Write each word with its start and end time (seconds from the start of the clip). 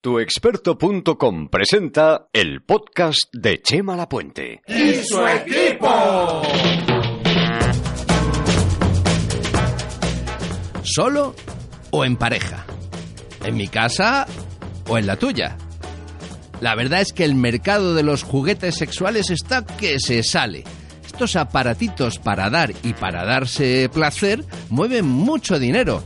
Tuexperto.com 0.00 1.48
presenta 1.48 2.28
el 2.32 2.62
podcast 2.62 3.18
de 3.32 3.60
Chema 3.60 3.96
Lapuente. 3.96 4.62
¡Y 4.68 4.94
su 5.02 5.26
equipo! 5.26 6.42
¿Solo 10.84 11.34
o 11.90 12.04
en 12.04 12.16
pareja? 12.16 12.64
¿En 13.44 13.56
mi 13.56 13.66
casa 13.66 14.28
o 14.86 14.98
en 14.98 15.08
la 15.08 15.16
tuya? 15.16 15.56
La 16.60 16.76
verdad 16.76 17.00
es 17.00 17.12
que 17.12 17.24
el 17.24 17.34
mercado 17.34 17.96
de 17.96 18.04
los 18.04 18.22
juguetes 18.22 18.76
sexuales 18.76 19.30
está 19.30 19.66
que 19.66 19.98
se 19.98 20.22
sale. 20.22 20.62
Estos 21.04 21.34
aparatitos 21.34 22.20
para 22.20 22.50
dar 22.50 22.72
y 22.84 22.92
para 22.92 23.24
darse 23.24 23.90
placer 23.92 24.44
mueven 24.70 25.06
mucho 25.06 25.58
dinero 25.58 26.04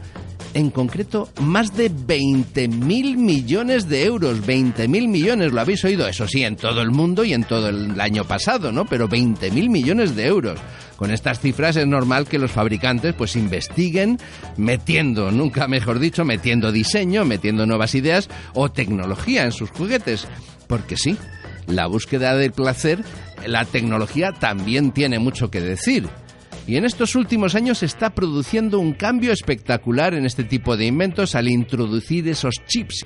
en 0.55 0.71
concreto 0.71 1.29
más 1.41 1.77
de 1.77 1.91
20 1.93 2.69
mil 2.69 3.17
millones 3.17 3.89
de 3.89 4.05
euros. 4.05 4.45
20 4.45 4.89
mil 4.89 5.09
millones, 5.09 5.53
lo 5.53 5.61
habéis 5.61 5.85
oído, 5.85 6.07
eso 6.07 6.27
sí, 6.27 6.45
en 6.45 6.57
todo 6.57 6.83
el 6.83 6.91
mundo 6.91 7.25
y 7.25 7.33
en 7.33 7.45
todo 7.45 7.69
el 7.69 8.01
año 8.01 8.25
pasado, 8.25 8.73
¿no? 8.73 8.85
Pero 8.85 9.09
20 9.09 9.51
mil 9.51 9.71
millones 9.71 10.15
de 10.17 10.27
euros. 10.27 10.59
Con 10.97 11.11
estas 11.11 11.41
cifras 11.41 11.77
es 11.77 11.87
normal 11.87 12.27
que 12.27 12.39
los 12.39 12.53
fabricantes 12.53 13.15
pues 13.15 13.35
investiguen 13.35 14.19
metiendo, 14.57 15.31
nunca 15.33 15.67
mejor 15.67 15.99
dicho, 15.99 16.25
metiendo 16.25 16.71
diseño, 16.71 17.25
metiendo 17.25 17.67
nuevas 17.67 17.95
ideas 17.95 18.29
o 18.55 18.71
tecnología 18.71 19.45
en 19.45 19.53
sus 19.53 19.71
juguetes. 19.71 20.29
Porque 20.69 20.97
sí, 20.97 21.17
la 21.67 21.87
búsqueda 21.87 22.37
del 22.37 22.53
placer, 22.53 23.05
la 23.47 23.65
tecnología 23.65 24.33
también 24.33 24.93
tiene 24.93 25.19
mucho 25.19 25.51
que 25.51 25.61
decir. 25.61 26.09
Y 26.67 26.77
en 26.77 26.85
estos 26.85 27.17
últimos 27.17 27.55
años 27.55 27.79
se 27.79 27.87
está 27.87 28.11
produciendo 28.11 28.79
un 28.79 28.93
cambio 28.93 29.33
espectacular 29.33 30.15
en 30.15 30.27
este 30.27 30.45
tipo 30.45 30.77
de 30.77 30.87
inventos 30.87 31.35
al 31.35 31.49
introducir 31.49 32.29
esos 32.29 32.55
chips. 32.67 33.05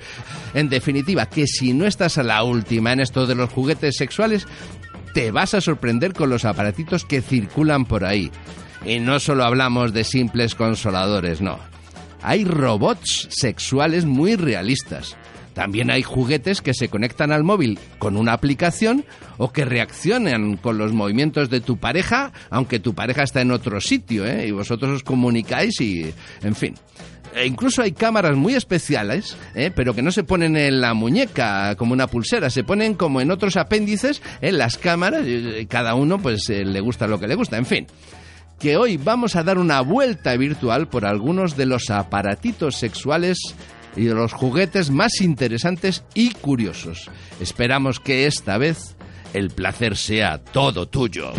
En 0.53 0.69
definitiva, 0.69 1.25
que 1.25 1.47
si 1.47 1.73
no 1.73 1.85
estás 1.85 2.17
a 2.17 2.23
la 2.23 2.43
última 2.43 2.93
en 2.93 2.99
esto 2.99 3.25
de 3.25 3.35
los 3.35 3.49
juguetes 3.49 3.97
sexuales, 3.97 4.45
te 5.13 5.31
vas 5.31 5.55
a 5.55 5.61
sorprender 5.61 6.13
con 6.13 6.29
los 6.29 6.45
aparatitos 6.45 7.03
que 7.03 7.21
circulan 7.21 7.85
por 7.85 8.05
ahí. 8.05 8.31
Y 8.85 8.99
no 8.99 9.19
solo 9.19 9.43
hablamos 9.43 9.91
de 9.91 10.03
simples 10.03 10.53
consoladores, 10.53 11.41
no. 11.41 11.57
Hay 12.21 12.45
robots 12.45 13.27
sexuales 13.31 14.05
muy 14.05 14.35
realistas. 14.35 15.17
También 15.57 15.89
hay 15.89 16.03
juguetes 16.03 16.61
que 16.61 16.75
se 16.75 16.87
conectan 16.87 17.31
al 17.31 17.43
móvil 17.43 17.79
con 17.97 18.15
una 18.15 18.33
aplicación 18.33 19.03
o 19.37 19.51
que 19.51 19.65
reaccionan 19.65 20.55
con 20.57 20.77
los 20.77 20.93
movimientos 20.93 21.49
de 21.49 21.61
tu 21.61 21.77
pareja, 21.77 22.31
aunque 22.51 22.79
tu 22.79 22.93
pareja 22.93 23.23
está 23.23 23.41
en 23.41 23.49
otro 23.49 23.81
sitio, 23.81 24.27
¿eh? 24.27 24.45
y 24.45 24.51
vosotros 24.51 24.91
os 24.91 25.03
comunicáis 25.03 25.81
y, 25.81 26.13
en 26.43 26.53
fin. 26.53 26.75
E 27.33 27.47
incluso 27.47 27.81
hay 27.81 27.93
cámaras 27.93 28.35
muy 28.35 28.53
especiales, 28.53 29.35
¿eh? 29.55 29.71
pero 29.73 29.95
que 29.95 30.03
no 30.03 30.11
se 30.11 30.23
ponen 30.23 30.55
en 30.57 30.79
la 30.79 30.93
muñeca 30.93 31.73
como 31.75 31.93
una 31.93 32.05
pulsera, 32.05 32.51
se 32.51 32.63
ponen 32.63 32.93
como 32.93 33.19
en 33.19 33.31
otros 33.31 33.57
apéndices 33.57 34.21
en 34.41 34.59
las 34.59 34.77
cámaras, 34.77 35.25
y 35.25 35.65
cada 35.65 35.95
uno 35.95 36.19
pues 36.19 36.47
eh, 36.51 36.65
le 36.65 36.81
gusta 36.81 37.07
lo 37.07 37.19
que 37.19 37.25
le 37.25 37.33
gusta, 37.33 37.57
en 37.57 37.65
fin 37.65 37.87
que 38.59 38.75
hoy 38.75 38.97
vamos 38.97 39.35
a 39.35 39.43
dar 39.43 39.59
una 39.59 39.81
vuelta 39.81 40.35
virtual 40.35 40.87
por 40.87 41.05
algunos 41.05 41.55
de 41.55 41.67
los 41.67 41.91
aparatitos 41.91 42.75
sexuales 42.75 43.37
y 43.97 44.05
de 44.05 44.13
los 44.13 44.31
juguetes 44.33 44.91
más 44.91 45.21
interesantes 45.21 46.03
y 46.13 46.31
curiosos. 46.31 47.09
Esperamos 47.41 47.99
que 47.99 48.27
esta 48.27 48.57
vez 48.57 48.95
el 49.33 49.49
placer 49.49 49.97
sea 49.97 50.37
todo 50.37 50.87
tuyo. 50.87 51.33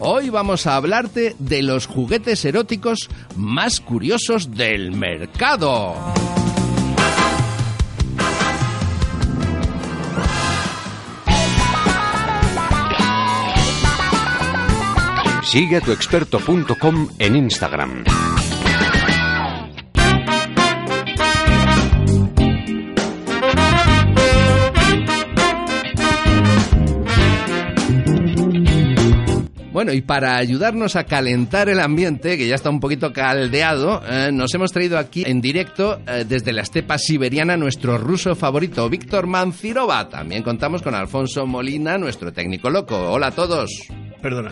Hoy 0.00 0.30
vamos 0.30 0.66
a 0.66 0.76
hablarte 0.76 1.36
de 1.38 1.62
los 1.62 1.86
juguetes 1.86 2.44
eróticos 2.44 3.10
más 3.36 3.80
curiosos 3.80 4.52
del 4.52 4.92
mercado. 4.92 5.94
Sigue 15.50 15.76
a 15.76 15.80
tuexperto.com 15.80 17.08
en 17.18 17.36
Instagram. 17.36 18.04
Bueno, 29.72 29.94
y 29.94 30.02
para 30.02 30.36
ayudarnos 30.36 30.96
a 30.96 31.04
calentar 31.04 31.70
el 31.70 31.80
ambiente, 31.80 32.36
que 32.36 32.46
ya 32.46 32.54
está 32.54 32.68
un 32.68 32.80
poquito 32.80 33.14
caldeado, 33.14 34.02
eh, 34.06 34.28
nos 34.30 34.52
hemos 34.52 34.70
traído 34.70 34.98
aquí 34.98 35.24
en 35.26 35.40
directo 35.40 35.98
eh, 36.06 36.26
desde 36.28 36.52
la 36.52 36.60
estepa 36.60 36.98
siberiana 36.98 37.56
nuestro 37.56 37.96
ruso 37.96 38.34
favorito, 38.34 38.86
Víctor 38.90 39.26
Mancirova. 39.26 40.10
También 40.10 40.42
contamos 40.42 40.82
con 40.82 40.94
Alfonso 40.94 41.46
Molina, 41.46 41.96
nuestro 41.96 42.34
técnico 42.34 42.68
loco. 42.68 42.98
Hola 42.98 43.28
a 43.28 43.30
todos. 43.30 43.70
Perdona, 44.20 44.50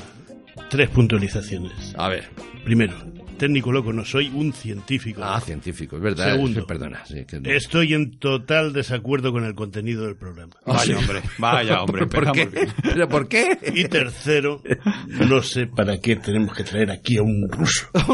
tres 0.70 0.88
puntualizaciones. 0.90 1.94
A 1.96 2.08
ver. 2.08 2.24
Primero, 2.64 2.94
técnico 3.36 3.72
loco, 3.72 3.92
no 3.92 4.04
soy 4.04 4.28
un 4.34 4.52
científico. 4.52 5.22
Ah, 5.24 5.40
científico, 5.40 5.96
es 5.96 6.02
verdad. 6.02 6.32
Segundo, 6.32 6.60
Sí, 6.60 6.66
perdona. 6.68 7.04
sí, 7.06 7.24
que 7.26 7.40
no. 7.40 7.50
Estoy 7.50 7.94
en 7.94 8.18
total 8.18 8.72
desacuerdo 8.72 9.32
con 9.32 9.44
el 9.44 9.54
contenido 9.54 10.04
del 10.06 10.16
programa. 10.16 10.54
Vaya, 10.66 10.98
hombre, 10.98 11.22
vaya, 11.38 11.82
hombre, 11.82 12.06
¿Por 12.06 12.32
qué? 12.32 12.48
¿Pero 12.82 13.08
por 13.08 13.28
qué? 13.28 13.58
Y 13.74 13.84
tercero, 13.84 14.62
no 15.08 15.42
sé 15.42 15.66
para 15.66 15.98
qué 15.98 16.16
tenemos 16.16 16.54
que 16.56 16.64
traer 16.64 16.90
aquí 16.90 17.16
a 17.18 17.22
un 17.22 17.48
ruso. 17.50 17.88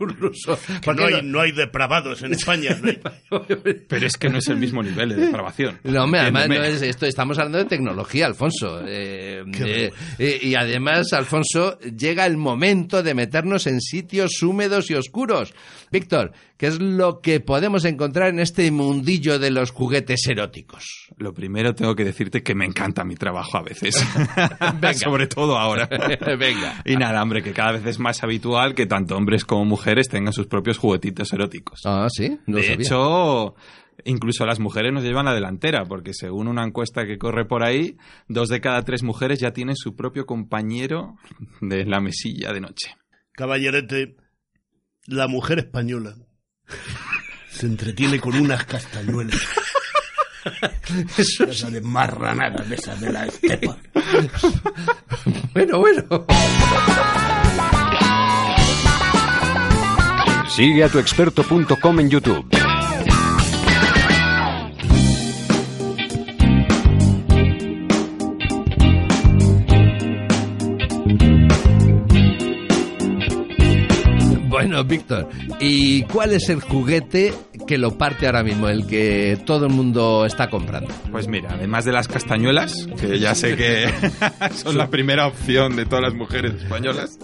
un 0.00 0.08
ruso. 0.18 0.58
Que 0.66 0.80
¿Por 0.84 0.96
no, 0.96 1.06
hay, 1.06 1.22
no 1.22 1.40
hay 1.40 1.52
depravados 1.52 2.22
en 2.22 2.32
España. 2.32 2.76
no 2.82 2.88
hay- 2.88 3.00
Pero 3.88 4.06
es 4.06 4.16
que 4.16 4.28
no 4.28 4.38
es 4.38 4.48
el 4.48 4.56
mismo 4.56 4.82
nivel 4.82 5.10
de 5.10 5.16
depravación. 5.16 5.78
No, 5.84 6.04
hombre, 6.04 6.20
además 6.20 6.48
no 6.48 6.62
es 6.62 6.82
esto, 6.82 7.06
estamos 7.06 7.38
hablando 7.38 7.58
de 7.58 7.64
tecnología, 7.66 8.26
Alfonso. 8.26 8.80
Eh, 8.86 9.42
eh, 9.58 9.90
eh, 10.18 10.38
y 10.42 10.54
además, 10.54 11.12
Alfonso, 11.12 11.78
llega 11.80 12.26
el 12.26 12.36
momento 12.36 13.02
de 13.02 13.14
meternos 13.14 13.66
en 13.66 13.80
sitios 13.90 14.42
húmedos 14.42 14.90
y 14.90 14.94
oscuros. 14.94 15.54
Víctor, 15.90 16.32
¿qué 16.56 16.68
es 16.68 16.80
lo 16.80 17.20
que 17.20 17.40
podemos 17.40 17.84
encontrar 17.84 18.28
en 18.30 18.40
este 18.40 18.70
mundillo 18.70 19.38
de 19.38 19.50
los 19.50 19.70
juguetes 19.70 20.26
eróticos? 20.26 21.08
Lo 21.18 21.34
primero 21.34 21.74
tengo 21.74 21.94
que 21.94 22.04
decirte 22.04 22.42
que 22.42 22.54
me 22.54 22.64
encanta 22.64 23.04
mi 23.04 23.16
trabajo 23.16 23.58
a 23.58 23.62
veces. 23.62 23.96
Sobre 24.94 25.26
todo 25.26 25.58
ahora. 25.58 25.88
Venga. 26.38 26.82
Y 26.84 26.96
nada, 26.96 27.22
hombre, 27.22 27.42
que 27.42 27.52
cada 27.52 27.72
vez 27.72 27.86
es 27.86 27.98
más 27.98 28.22
habitual 28.22 28.74
que 28.74 28.86
tanto 28.86 29.16
hombres 29.16 29.44
como 29.44 29.64
mujeres 29.64 30.08
tengan 30.08 30.32
sus 30.32 30.46
propios 30.46 30.78
juguetitos 30.78 31.32
eróticos. 31.32 31.80
Ah, 31.84 32.06
sí, 32.10 32.38
no 32.46 32.58
de 32.58 32.62
sabía. 32.62 32.86
hecho, 32.86 33.54
incluso 34.04 34.46
las 34.46 34.60
mujeres 34.60 34.92
nos 34.92 35.02
llevan 35.02 35.26
la 35.26 35.34
delantera, 35.34 35.84
porque 35.84 36.12
según 36.14 36.48
una 36.48 36.64
encuesta 36.64 37.04
que 37.06 37.18
corre 37.18 37.44
por 37.44 37.62
ahí, 37.64 37.96
dos 38.28 38.48
de 38.48 38.60
cada 38.60 38.82
tres 38.82 39.02
mujeres 39.02 39.40
ya 39.40 39.52
tienen 39.52 39.76
su 39.76 39.94
propio 39.96 40.26
compañero 40.26 41.16
de 41.60 41.84
la 41.84 42.00
mesilla 42.00 42.52
de 42.52 42.60
noche. 42.60 42.94
Caballerete, 43.32 44.16
la 45.06 45.28
mujer 45.28 45.60
española 45.60 46.14
se 47.50 47.66
entretiene 47.66 48.20
con 48.20 48.34
unas 48.36 48.64
castañuelas. 48.64 49.40
Esas 51.18 51.70
de 51.70 51.80
marranadas 51.82 52.66
de 52.68 52.74
esas 52.74 52.98
de 52.98 53.12
la 53.12 53.26
estepa. 53.26 53.76
Bueno, 55.52 55.78
bueno. 55.78 56.26
Sigue 60.48 60.84
a 60.84 60.88
tuexperto.com 60.88 62.00
en 62.00 62.08
YouTube. 62.08 62.59
Bueno, 74.66 74.84
Víctor, 74.84 75.28
¿y 75.60 76.02
cuál 76.04 76.32
es 76.32 76.48
el 76.48 76.60
juguete 76.60 77.32
que 77.66 77.78
lo 77.78 77.96
parte 77.96 78.26
ahora 78.26 78.42
mismo, 78.42 78.68
el 78.68 78.86
que 78.86 79.38
todo 79.46 79.66
el 79.66 79.72
mundo 79.72 80.24
está 80.26 80.48
comprando? 80.50 80.92
Pues 81.10 81.28
mira, 81.28 81.50
además 81.52 81.84
de 81.84 81.92
las 81.92 82.08
castañuelas, 82.08 82.88
que 83.00 83.18
ya 83.18 83.34
sé 83.34 83.56
que 83.56 83.86
son 84.54 84.76
la 84.76 84.88
primera 84.88 85.26
opción 85.26 85.76
de 85.76 85.86
todas 85.86 86.02
las 86.02 86.14
mujeres 86.14 86.54
españolas, 86.62 87.18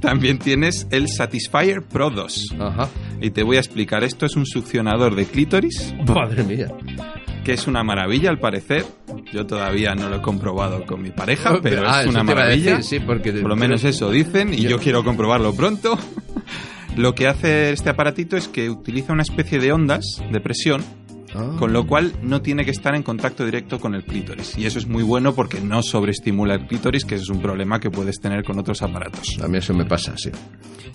también 0.00 0.38
tienes 0.38 0.86
el 0.90 1.08
Satisfyer 1.08 1.82
Pro 1.82 2.10
2. 2.10 2.56
Ajá. 2.58 2.88
Y 3.20 3.30
te 3.30 3.42
voy 3.42 3.56
a 3.56 3.60
explicar, 3.60 4.02
esto 4.04 4.26
es 4.26 4.36
un 4.36 4.46
succionador 4.46 5.14
de 5.14 5.26
clítoris 5.26 5.94
Madre 6.06 6.42
mía. 6.44 6.68
que 7.44 7.52
es 7.52 7.66
una 7.66 7.82
maravilla 7.82 8.30
al 8.30 8.38
parecer. 8.38 8.84
Yo 9.32 9.46
todavía 9.46 9.94
no 9.94 10.08
lo 10.08 10.16
he 10.16 10.22
comprobado 10.22 10.84
con 10.86 11.02
mi 11.02 11.10
pareja, 11.10 11.58
pero 11.62 11.82
Ah, 11.88 12.02
es 12.02 12.08
una 12.08 12.22
maravilla. 12.24 12.76
decir, 12.78 12.98
sí, 13.00 13.04
porque 13.04 13.32
Por 13.32 13.50
lo 13.50 13.56
menos 13.56 13.84
eso 13.84 14.10
dicen 14.10 14.54
y 14.54 14.58
Yo- 14.62 14.70
yo 14.70 14.78
quiero 14.78 15.04
comprobarlo 15.04 15.54
pronto. 15.54 15.98
Lo 16.96 17.14
que 17.14 17.26
hace 17.28 17.72
este 17.72 17.90
aparatito 17.90 18.36
es 18.36 18.48
que 18.48 18.68
utiliza 18.70 19.12
una 19.12 19.22
especie 19.22 19.58
de 19.58 19.72
ondas 19.72 20.04
de 20.30 20.40
presión, 20.40 20.82
Ah. 21.32 21.54
con 21.60 21.72
lo 21.72 21.86
cual 21.86 22.12
no 22.22 22.42
tiene 22.42 22.64
que 22.64 22.72
estar 22.72 22.92
en 22.96 23.04
contacto 23.04 23.44
directo 23.44 23.78
con 23.78 23.94
el 23.94 24.02
clítoris. 24.04 24.58
Y 24.58 24.66
eso 24.66 24.80
es 24.80 24.88
muy 24.88 25.04
bueno 25.04 25.32
porque 25.32 25.60
no 25.60 25.80
sobreestimula 25.80 26.54
el 26.54 26.66
clítoris, 26.66 27.04
que 27.04 27.14
ese 27.14 27.22
es 27.22 27.30
un 27.30 27.40
problema 27.40 27.78
que 27.78 27.88
puedes 27.88 28.18
tener 28.18 28.42
con 28.42 28.58
otros 28.58 28.82
aparatos. 28.82 29.38
A 29.40 29.46
mí 29.46 29.58
eso 29.58 29.72
me 29.72 29.84
pasa, 29.84 30.14
sí. 30.18 30.30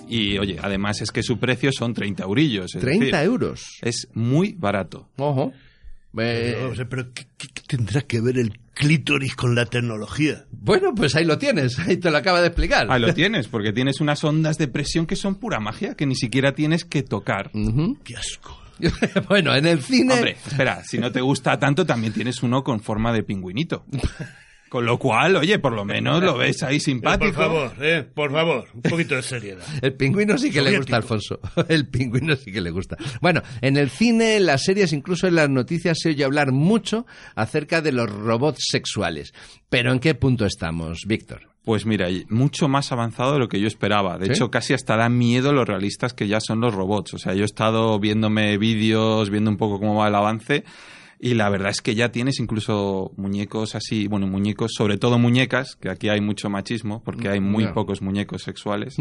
Y 0.09 0.37
oye, 0.37 0.57
además 0.61 1.01
es 1.01 1.11
que 1.11 1.23
su 1.23 1.37
precio 1.37 1.71
son 1.71 1.93
30 1.93 2.23
eurillos. 2.23 2.75
es 2.75 2.81
30 2.81 3.05
decir, 3.05 3.25
euros. 3.25 3.77
Es 3.81 4.09
muy 4.13 4.51
barato. 4.51 5.07
Ojo. 5.15 5.53
Sé, 6.75 6.85
pero 6.85 7.13
¿qué, 7.13 7.25
qué- 7.37 7.47
qué 7.53 7.61
tendrá 7.67 8.01
que 8.01 8.21
ver 8.21 8.37
el 8.37 8.59
clítoris 8.73 9.35
con 9.35 9.55
la 9.55 9.65
tecnología? 9.65 10.45
bueno, 10.51 10.93
pues 10.95 11.15
ahí 11.15 11.25
lo 11.25 11.37
tienes, 11.37 11.77
ahí 11.87 11.97
te 11.97 12.09
lo 12.11 12.17
acaba 12.17 12.41
de 12.41 12.47
explicar. 12.47 12.87
Ahí 12.89 13.01
lo 13.01 13.13
tienes, 13.13 13.47
porque 13.47 13.71
tienes 13.73 14.01
unas 14.01 14.23
ondas 14.23 14.57
de 14.57 14.67
presión 14.67 15.05
que 15.05 15.15
son 15.15 15.35
pura 15.35 15.59
magia, 15.59 15.95
que 15.95 16.05
ni 16.05 16.15
siquiera 16.15 16.53
tienes 16.53 16.85
que 16.85 17.03
tocar. 17.03 17.51
¡Qué 18.03 18.15
asco! 18.15 18.59
bueno, 19.29 19.55
en 19.55 19.65
el 19.67 19.81
cine... 19.81 20.13
Hombre, 20.15 20.37
espera, 20.45 20.83
si 20.83 20.97
no 20.97 21.11
te 21.11 21.21
gusta 21.21 21.57
tanto, 21.59 21.85
también 21.85 22.11
tienes 22.13 22.43
uno 22.43 22.63
con 22.63 22.81
forma 22.81 23.13
de 23.13 23.23
pingüinito. 23.23 23.85
Con 24.69 24.85
lo 24.85 24.97
cual, 24.97 25.35
oye, 25.35 25.59
por 25.59 25.73
lo 25.73 25.85
menos 25.85 26.21
lo 26.23 26.37
ves 26.37 26.63
ahí 26.63 26.75
Pero 26.77 26.83
simpático. 26.83 27.31
por 27.31 27.33
favor, 27.43 27.71
eh, 27.81 28.03
por 28.13 28.31
favor, 28.31 28.67
un 28.73 28.81
poquito 28.81 29.15
de 29.15 29.21
seriedad. 29.21 29.63
El 29.81 29.93
pingüino 29.93 30.37
sí 30.37 30.51
que 30.51 30.61
le 30.61 30.75
gusta, 30.77 30.97
Alfonso. 30.97 31.39
El 31.69 31.87
pingüino 31.87 32.35
sí 32.35 32.51
que 32.51 32.61
le 32.61 32.71
gusta. 32.71 32.97
Bueno, 33.21 33.41
en 33.61 33.77
el 33.77 33.89
cine, 33.89 34.37
en 34.37 34.47
las 34.47 34.63
series, 34.63 34.91
incluso 34.91 35.27
en 35.27 35.35
las 35.35 35.49
noticias 35.49 35.97
se 36.01 36.09
oye 36.09 36.25
hablar 36.25 36.51
mucho 36.51 37.05
acerca 37.35 37.81
de 37.81 37.91
los 37.91 38.09
robots 38.11 38.65
sexuales. 38.69 39.33
Pero 39.69 39.91
¿en 39.93 39.99
qué 39.99 40.15
punto 40.15 40.45
estamos, 40.45 41.03
Víctor? 41.07 41.49
Pues 41.63 41.85
mira, 41.85 42.09
y 42.11 42.25
mucho 42.29 42.67
más 42.67 42.91
avanzado 42.91 43.33
de 43.33 43.39
lo 43.39 43.47
que 43.47 43.59
yo 43.59 43.67
esperaba. 43.67 44.17
De 44.19 44.27
¿Sí? 44.27 44.31
hecho, 44.33 44.51
casi 44.51 44.73
hasta 44.73 44.97
da 44.97 45.09
miedo 45.09 45.51
lo 45.51 45.65
realistas 45.65 46.13
que 46.13 46.27
ya 46.27 46.39
son 46.39 46.59
los 46.59 46.73
robots. 46.75 47.13
O 47.15 47.17
sea, 47.17 47.33
yo 47.33 47.41
he 47.41 47.45
estado 47.45 47.99
viéndome 47.99 48.57
vídeos, 48.57 49.29
viendo 49.29 49.49
un 49.49 49.57
poco 49.57 49.79
cómo 49.79 49.95
va 49.95 50.07
el 50.07 50.15
avance. 50.15 50.63
Y 51.19 51.33
la 51.33 51.49
verdad 51.49 51.69
es 51.69 51.81
que 51.81 51.95
ya 51.95 52.11
tienes 52.11 52.39
incluso 52.39 53.11
muñecos 53.15 53.75
así, 53.75 54.07
bueno, 54.07 54.27
muñecos, 54.27 54.73
sobre 54.75 54.97
todo 54.97 55.17
muñecas, 55.17 55.75
que 55.75 55.89
aquí 55.89 56.09
hay 56.09 56.21
mucho 56.21 56.49
machismo, 56.49 57.01
porque 57.03 57.29
hay 57.29 57.39
muy 57.39 57.67
pocos 57.67 58.01
muñecos 58.01 58.43
sexuales. 58.43 58.97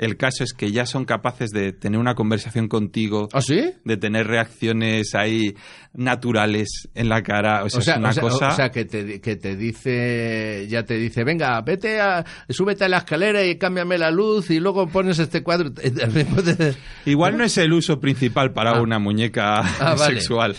El 0.00 0.16
caso 0.16 0.44
es 0.44 0.54
que 0.54 0.72
ya 0.72 0.86
son 0.86 1.04
capaces 1.04 1.50
de 1.50 1.72
tener 1.74 2.00
una 2.00 2.14
conversación 2.14 2.68
contigo, 2.68 3.28
¿Ah, 3.34 3.42
sí? 3.42 3.74
de 3.84 3.96
tener 3.98 4.26
reacciones 4.28 5.14
ahí 5.14 5.54
naturales 5.92 6.88
en 6.94 7.10
la 7.10 7.22
cara. 7.22 7.64
O 7.64 7.68
sea, 7.68 7.80
O 7.80 7.82
sea, 7.82 7.94
es 7.94 7.98
una 8.00 8.08
o 8.08 8.12
sea- 8.14 8.22
cosa. 8.22 8.48
o 8.48 8.52
sea, 8.56 8.70
que, 8.70 8.86
te, 8.86 9.20
que 9.20 9.36
te 9.36 9.56
dice, 9.56 10.66
ya 10.70 10.84
te 10.84 10.94
dice, 10.94 11.22
venga, 11.22 11.60
vete 11.60 12.00
a, 12.00 12.24
súbete 12.48 12.84
a 12.84 12.88
la 12.88 12.96
escalera 12.98 13.44
y 13.44 13.58
cámbiame 13.58 13.98
la 13.98 14.10
luz 14.10 14.50
y 14.50 14.58
luego 14.58 14.86
pones 14.88 15.18
este 15.18 15.42
cuadro. 15.42 15.70
Igual 17.04 17.36
no 17.36 17.44
es 17.44 17.58
el 17.58 17.72
uso 17.72 18.00
principal 18.00 18.52
para 18.52 18.70
Ah. 18.78 18.80
una 18.80 18.98
muñeca 18.98 19.58
Ah, 19.80 19.94
vale. 19.98 20.14
sexual. 20.14 20.56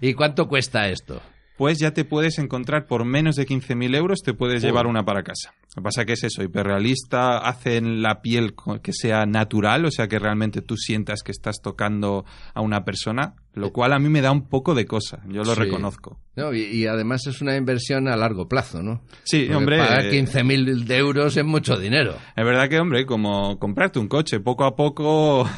¿Y 0.00 0.14
cuánto 0.14 0.48
cuesta 0.48 0.88
esto? 0.88 1.20
Pues 1.56 1.78
ya 1.78 1.92
te 1.92 2.04
puedes 2.04 2.38
encontrar 2.38 2.86
por 2.86 3.04
menos 3.04 3.36
de 3.36 3.46
15.000 3.46 3.94
euros, 3.94 4.20
te 4.24 4.32
puedes 4.34 4.62
llevar 4.62 4.86
una 4.86 5.04
para 5.04 5.22
casa. 5.22 5.52
Lo 5.76 5.82
que 5.82 5.84
pasa 5.84 6.04
que 6.04 6.14
es 6.14 6.24
eso, 6.24 6.42
hiperrealista, 6.42 7.38
hacen 7.38 8.02
la 8.02 8.20
piel 8.20 8.54
que 8.82 8.92
sea 8.92 9.26
natural, 9.26 9.84
o 9.84 9.90
sea 9.90 10.08
que 10.08 10.18
realmente 10.18 10.60
tú 10.62 10.76
sientas 10.76 11.22
que 11.22 11.30
estás 11.32 11.56
tocando 11.62 12.24
a 12.54 12.60
una 12.62 12.84
persona, 12.84 13.34
lo 13.54 13.70
cual 13.72 13.92
a 13.92 13.98
mí 13.98 14.08
me 14.08 14.20
da 14.22 14.32
un 14.32 14.48
poco 14.48 14.74
de 14.74 14.86
cosa, 14.86 15.20
yo 15.28 15.44
lo 15.44 15.54
Sí. 15.54 15.60
reconozco. 15.60 16.18
No, 16.36 16.52
y, 16.54 16.62
y 16.62 16.86
además 16.86 17.26
es 17.26 17.40
una 17.42 17.56
inversión 17.56 18.08
a 18.08 18.16
largo 18.16 18.48
plazo, 18.48 18.82
¿no? 18.82 19.02
Sí, 19.24 19.42
Porque 19.42 19.56
hombre. 19.56 19.78
Pagar 19.78 20.06
eh, 20.06 20.10
15.000 20.24 20.84
de 20.84 20.96
euros 20.96 21.36
es 21.36 21.44
mucho 21.44 21.76
dinero. 21.78 22.16
Es 22.36 22.44
verdad 22.44 22.68
que, 22.68 22.80
hombre, 22.80 23.04
como 23.06 23.58
comprarte 23.58 23.98
un 23.98 24.08
coche, 24.08 24.40
poco 24.40 24.64
a 24.64 24.74
poco 24.74 25.48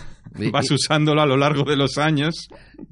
vas 0.52 0.70
usándolo 0.70 1.22
a 1.22 1.26
lo 1.26 1.36
largo 1.36 1.64
de 1.64 1.76
los 1.76 1.98
años. 1.98 2.48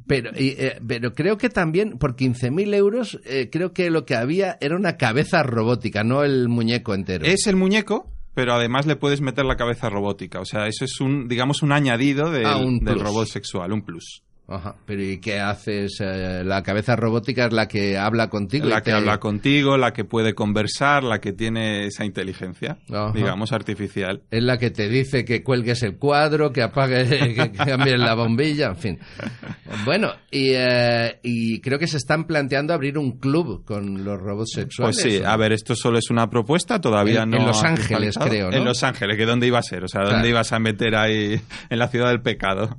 Pero, 0.07 0.31
y, 0.37 0.55
eh, 0.59 0.81
pero 0.87 1.13
creo 1.13 1.37
que 1.37 1.49
también, 1.49 1.99
por 1.99 2.17
15.000 2.17 2.75
euros, 2.75 3.19
eh, 3.25 3.49
creo 3.51 3.73
que 3.73 3.91
lo 3.91 4.05
que 4.05 4.15
había 4.15 4.59
era 4.61 4.77
una 4.77 4.97
cabeza 4.97 5.43
robótica, 5.43 6.05
no 6.05 6.23
el 6.25 6.49
muñeco 6.49 6.95
entero. 6.95 7.25
Es 7.25 7.47
el 7.47 7.57
muñeco, 7.57 8.11
pero 8.35 8.55
además 8.55 8.87
le 8.87 8.97
puedes 8.97 9.21
meter 9.21 9.45
la 9.45 9.57
cabeza 9.57 9.91
robótica. 9.91 10.41
O 10.41 10.45
sea, 10.45 10.67
eso 10.67 10.85
es 10.85 11.01
un, 11.01 11.29
digamos, 11.29 11.63
un 11.63 11.73
añadido 11.73 12.31
del, 12.31 12.47
Ah, 12.47 12.57
un 12.57 12.81
del 12.81 13.01
robot 13.01 13.27
sexual, 13.27 13.73
un 13.73 13.83
plus. 13.83 14.23
Ajá. 14.49 14.75
Pero 14.87 15.03
¿y 15.03 15.19
qué 15.19 15.41
haces? 15.41 15.99
Eh, 16.01 16.43
la 16.45 16.63
cabeza 16.63 16.95
robótica 16.97 17.47
es 17.47 17.53
la 17.53 17.69
que 17.69 17.97
habla 17.97 18.29
contigo. 18.29 18.67
La 18.69 18.81
que 18.83 18.91
te- 18.91 18.97
habla 18.97 19.19
contigo, 19.19 19.79
la 19.79 19.93
que 19.93 20.05
puede 20.05 20.35
conversar, 20.35 21.05
la 21.05 21.21
que 21.21 21.33
tiene 21.33 21.87
esa 21.87 22.05
inteligencia, 22.05 22.77
Ajá. 22.91 23.13
digamos, 23.15 23.53
artificial. 23.53 24.23
Es 24.31 24.43
la 24.43 24.59
que 24.59 24.71
te 24.71 24.89
dice 24.89 25.25
que 25.25 25.43
cuelgues 25.43 25.83
el 25.85 25.97
cuadro, 25.97 26.53
que 26.53 26.63
apagues, 26.63 27.09
que 27.35 27.53
cambies 27.53 27.99
la 27.99 28.15
bombilla, 28.15 28.67
en 28.69 28.77
fin. 28.77 28.99
Bueno, 29.85 30.13
y, 30.31 30.51
eh, 30.55 31.19
y 31.23 31.61
creo 31.61 31.79
que 31.79 31.87
se 31.87 31.97
están 31.97 32.25
planteando 32.27 32.75
abrir 32.75 32.99
un 32.99 33.19
club 33.19 33.65
con 33.65 34.05
los 34.05 34.21
robots 34.21 34.53
sexuales. 34.55 34.99
Pues 35.01 35.15
sí, 35.15 35.21
¿o? 35.23 35.29
a 35.29 35.37
ver, 35.37 35.53
esto 35.53 35.75
solo 35.75 35.99
es 35.99 36.11
una 36.11 36.29
propuesta, 36.29 36.81
todavía 36.81 37.23
En- 37.23 37.31
no. 37.31 37.37
en 37.39 37.47
Los 37.47 37.63
Ángeles, 37.65 38.19
creo, 38.19 38.51
¿no? 38.51 38.57
En 38.57 38.65
Los 38.65 38.83
Ángeles, 38.83 39.17
que 39.17 39.25
dónde 39.25 39.47
iba 39.47 39.59
a 39.59 39.63
ser, 39.63 39.85
o 39.85 39.89
sea, 39.89 40.01
dónde 40.03 40.15
Claro. 40.17 40.29
ibas 40.29 40.53
a 40.53 40.59
meter 40.59 40.95
ahí 40.97 41.41
en 41.71 41.79
la 41.79 41.89
ciudad 41.89 42.09
del 42.09 42.21
pecado. 42.21 42.77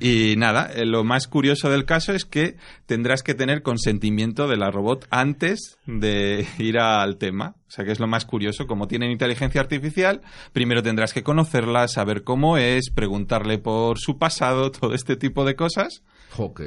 Y 0.00 0.36
nada, 0.36 0.70
eh, 0.74 0.86
lo 0.86 1.04
más 1.04 1.28
curioso 1.28 1.68
del 1.68 1.84
caso 1.84 2.12
es 2.12 2.24
que 2.24 2.56
tendrás 2.86 3.22
que 3.22 3.34
tener 3.34 3.62
consentimiento 3.62 4.48
de 4.48 4.56
la 4.56 4.70
robot 4.70 5.06
antes 5.10 5.78
de 5.86 6.46
ir 6.58 6.78
al 6.78 7.18
tema. 7.18 7.56
O 7.68 7.70
sea, 7.70 7.84
que 7.84 7.92
es 7.92 8.00
lo 8.00 8.06
más 8.06 8.24
curioso. 8.24 8.66
Como 8.66 8.88
tienen 8.88 9.10
inteligencia 9.10 9.60
artificial, 9.60 10.22
primero 10.52 10.82
tendrás 10.82 11.12
que 11.12 11.22
conocerla, 11.22 11.88
saber 11.88 12.24
cómo 12.24 12.56
es, 12.56 12.90
preguntarle 12.90 13.58
por 13.58 13.98
su 13.98 14.18
pasado, 14.18 14.70
todo 14.72 14.94
este 14.94 15.16
tipo 15.16 15.44
de 15.44 15.56
cosas. 15.56 16.02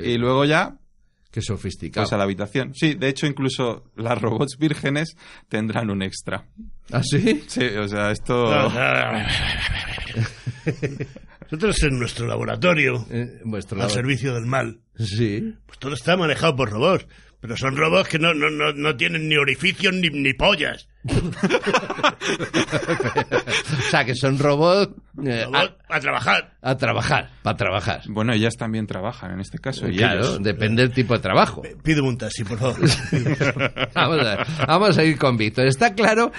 Y 0.03 0.17
luego 0.17 0.45
ya, 0.45 0.77
qué 1.31 1.41
sofisticado. 1.41 2.05
pues 2.05 2.13
a 2.13 2.17
la 2.17 2.23
habitación. 2.23 2.73
Sí, 2.73 2.93
de 2.93 3.09
hecho, 3.09 3.25
incluso 3.25 3.85
las 3.95 4.21
robots 4.21 4.57
vírgenes 4.57 5.17
tendrán 5.49 5.89
un 5.89 6.03
extra. 6.03 6.45
¿Ah, 6.91 7.01
sí? 7.03 7.43
Sí, 7.47 7.65
o 7.65 7.87
sea, 7.87 8.11
esto... 8.11 8.45
Nosotros 11.51 11.83
en 11.83 11.99
nuestro 11.99 12.27
laboratorio, 12.27 13.05
Eh, 13.09 13.39
vuestro 13.45 13.81
al 13.81 13.89
servicio 13.91 14.33
del 14.33 14.45
mal, 14.45 14.79
Sí. 14.97 15.53
pues 15.65 15.79
todo 15.79 15.93
está 15.93 16.15
manejado 16.17 16.55
por 16.55 16.69
robots. 16.69 17.05
Pero 17.39 17.55
son 17.55 17.77
robots 17.77 18.09
que 18.09 18.17
no, 18.17 18.33
no, 18.33 18.49
no, 18.49 18.73
no 18.73 18.95
tienen 18.97 19.29
ni 19.29 19.37
orificios 19.37 19.93
ni, 19.93 20.09
ni 20.09 20.33
pollas. 20.33 20.87
O 23.77 23.89
sea, 23.89 24.03
que 24.05 24.15
son 24.15 24.37
robots 24.39 24.93
eh, 25.25 25.45
Robots 25.45 25.73
a 25.89 25.99
trabajar. 25.99 26.53
a, 26.61 26.75
trabajar, 26.77 27.29
para 27.43 27.57
trabajar. 27.57 28.01
Bueno, 28.09 28.33
ellas 28.33 28.55
también 28.57 28.87
trabajan 28.87 29.31
en 29.31 29.39
este 29.39 29.59
caso. 29.59 29.87
y 29.87 29.95
Claro, 29.97 30.19
ellos. 30.21 30.43
depende 30.43 30.81
del 30.83 30.91
tipo 30.93 31.13
de 31.13 31.19
trabajo. 31.19 31.61
Pídeme 31.83 32.09
un 32.09 32.17
taxi, 32.17 32.43
por 32.43 32.57
favor. 32.57 32.77
Vamos 33.93 34.25
a, 34.25 34.65
vamos 34.65 34.97
a 34.97 35.03
ir 35.03 35.17
con 35.17 35.37
Víctor. 35.37 35.67
Está 35.67 35.93
claro 35.93 36.31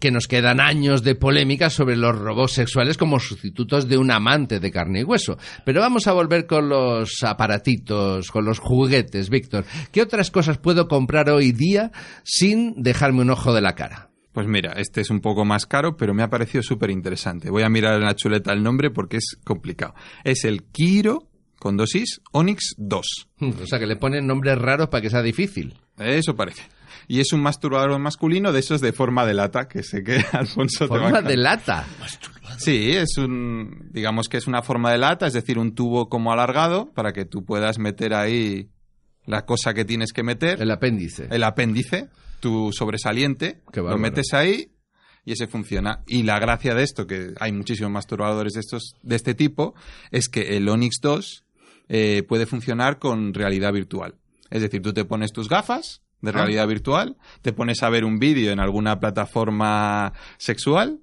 que 0.00 0.10
nos 0.10 0.26
quedan 0.26 0.60
años 0.60 1.02
de 1.02 1.14
polémica 1.14 1.70
sobre 1.70 1.96
los 1.96 2.18
robots 2.18 2.52
sexuales 2.52 2.96
como 2.96 3.20
sustitutos 3.20 3.88
de 3.88 3.98
un 3.98 4.10
amante 4.10 4.60
de 4.60 4.70
carne 4.70 5.00
y 5.00 5.04
hueso. 5.04 5.38
Pero 5.64 5.80
vamos 5.80 6.06
a 6.06 6.12
volver 6.12 6.46
con 6.46 6.68
los 6.68 7.22
aparatitos, 7.22 8.30
con 8.30 8.44
los 8.44 8.58
juguetes, 8.58 9.30
Víctor. 9.30 9.64
¿Qué 9.92 10.02
otras 10.02 10.30
cosas 10.30 10.58
puedo 10.58 10.88
comprar 10.88 11.30
hoy 11.30 11.52
día 11.52 11.92
sin 12.22 12.82
dejarme 12.82 13.22
un 13.22 13.30
ojo 13.30 13.52
de 13.52 13.60
la 13.60 13.74
cara? 13.74 14.10
Pues 14.32 14.48
mira, 14.48 14.72
este 14.72 15.00
es 15.00 15.10
un 15.10 15.20
poco 15.20 15.44
más 15.44 15.64
caro, 15.64 15.96
pero 15.96 16.12
me 16.12 16.24
ha 16.24 16.28
parecido 16.28 16.62
súper 16.62 16.90
interesante. 16.90 17.50
Voy 17.50 17.62
a 17.62 17.68
mirar 17.68 17.94
en 17.94 18.04
la 18.04 18.16
chuleta 18.16 18.52
el 18.52 18.64
nombre 18.64 18.90
porque 18.90 19.18
es 19.18 19.38
complicado. 19.44 19.94
Es 20.24 20.44
el 20.44 20.64
Kiro, 20.64 21.28
con 21.60 21.76
dosis, 21.76 22.20
Onyx 22.32 22.74
2. 22.78 23.28
O 23.62 23.66
sea, 23.66 23.78
que 23.78 23.86
le 23.86 23.96
ponen 23.96 24.26
nombres 24.26 24.58
raros 24.58 24.88
para 24.88 25.02
que 25.02 25.10
sea 25.10 25.22
difícil. 25.22 25.78
Eso 25.98 26.34
parece. 26.34 26.62
Y 27.06 27.20
es 27.20 27.32
un 27.32 27.42
masturbador 27.42 27.98
masculino 27.98 28.52
de 28.52 28.60
esos 28.60 28.80
de 28.80 28.92
forma 28.92 29.26
de 29.26 29.34
lata, 29.34 29.68
que 29.68 29.82
sé 29.82 30.02
que 30.02 30.16
Alfonso 30.32 30.88
te 30.88 30.94
va 30.98 31.08
a 31.08 31.10
Forma 31.10 31.22
de 31.22 31.36
lata. 31.36 31.86
Sí, 32.58 32.92
es 32.92 33.16
un, 33.18 33.88
digamos 33.90 34.28
que 34.28 34.36
es 34.36 34.46
una 34.46 34.62
forma 34.62 34.92
de 34.92 34.98
lata, 34.98 35.26
es 35.26 35.32
decir, 35.32 35.58
un 35.58 35.74
tubo 35.74 36.08
como 36.08 36.32
alargado 36.32 36.92
para 36.94 37.12
que 37.12 37.24
tú 37.24 37.44
puedas 37.44 37.78
meter 37.78 38.14
ahí 38.14 38.70
la 39.26 39.44
cosa 39.44 39.74
que 39.74 39.84
tienes 39.84 40.12
que 40.12 40.22
meter, 40.22 40.60
El 40.62 40.70
apéndice. 40.70 41.28
el 41.30 41.42
apéndice, 41.44 42.08
tu 42.40 42.72
sobresaliente, 42.72 43.60
Qué 43.72 43.80
lo 43.80 43.98
metes 43.98 44.32
ahí 44.34 44.70
y 45.24 45.32
ese 45.32 45.46
funciona. 45.46 46.02
Y 46.06 46.22
la 46.22 46.38
gracia 46.38 46.74
de 46.74 46.82
esto, 46.82 47.06
que 47.06 47.32
hay 47.40 47.52
muchísimos 47.52 47.90
masturbadores 47.90 48.52
de 48.52 48.60
estos, 48.60 48.94
de 49.02 49.16
este 49.16 49.34
tipo, 49.34 49.74
es 50.10 50.28
que 50.28 50.56
el 50.56 50.68
Onyx 50.68 50.98
2 51.00 51.44
eh, 51.88 52.22
puede 52.28 52.46
funcionar 52.46 52.98
con 52.98 53.32
realidad 53.34 53.72
virtual. 53.72 54.14
Es 54.50 54.62
decir, 54.62 54.82
tú 54.82 54.92
te 54.92 55.04
pones 55.04 55.32
tus 55.32 55.48
gafas 55.48 56.02
de 56.20 56.32
realidad 56.32 56.66
virtual, 56.66 57.16
te 57.42 57.52
pones 57.52 57.82
a 57.82 57.90
ver 57.90 58.04
un 58.04 58.18
vídeo 58.18 58.50
en 58.50 58.60
alguna 58.60 58.98
plataforma 58.98 60.14
sexual 60.38 61.00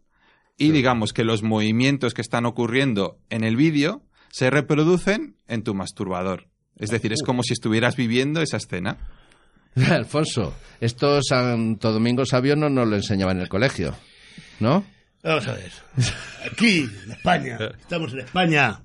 y 0.58 0.72
digamos 0.72 1.14
que 1.14 1.24
los 1.24 1.44
movimientos 1.44 2.14
que 2.14 2.22
están 2.22 2.46
ocurriendo 2.46 3.20
en 3.30 3.44
el 3.44 3.56
vídeo 3.56 4.04
se 4.32 4.50
reproducen 4.50 5.36
en 5.48 5.64
tu 5.64 5.74
masturbador. 5.74 6.48
Es 6.78 6.90
decir, 6.90 7.14
es 7.14 7.22
como 7.24 7.44
si 7.44 7.54
estuvieras 7.54 7.96
viviendo 7.96 8.42
esa 8.42 8.58
escena. 8.58 8.98
Alfonso, 9.90 10.56
esto 10.80 11.22
Santo 11.22 11.92
Domingo 11.92 12.26
Sabio 12.26 12.56
no 12.56 12.70
nos 12.70 12.88
lo 12.88 12.96
enseñaba 12.96 13.32
en 13.32 13.42
el 13.42 13.50
colegio, 13.50 13.96
¿no? 14.60 14.86
Vamos 15.24 15.48
a 15.48 15.54
ver. 15.54 15.72
Aquí, 16.52 16.90
en 17.04 17.12
España, 17.12 17.58
estamos 17.80 18.12
en 18.14 18.20
España. 18.20 18.84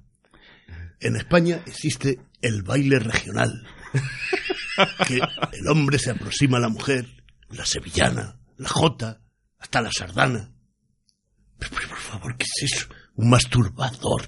En 1.01 1.17
España 1.17 1.61
existe 1.67 2.19
el 2.43 2.63
baile 2.63 2.99
regional. 2.99 3.67
Que 5.06 5.16
el 5.16 5.68
hombre 5.68 5.99
se 5.99 6.11
aproxima 6.11 6.59
a 6.59 6.61
la 6.61 6.68
mujer, 6.68 7.06
la 7.50 7.64
sevillana, 7.66 8.38
la 8.56 8.68
jota, 8.68 9.21
hasta 9.59 9.80
la 9.80 9.90
sardana. 9.92 10.50
Pero, 11.59 11.73
pero, 11.75 11.88
por 11.88 11.99
favor, 11.99 12.37
¿qué 12.37 12.45
es 12.45 12.73
eso? 12.73 12.87
Un 13.14 13.30
masturbador. 13.30 14.23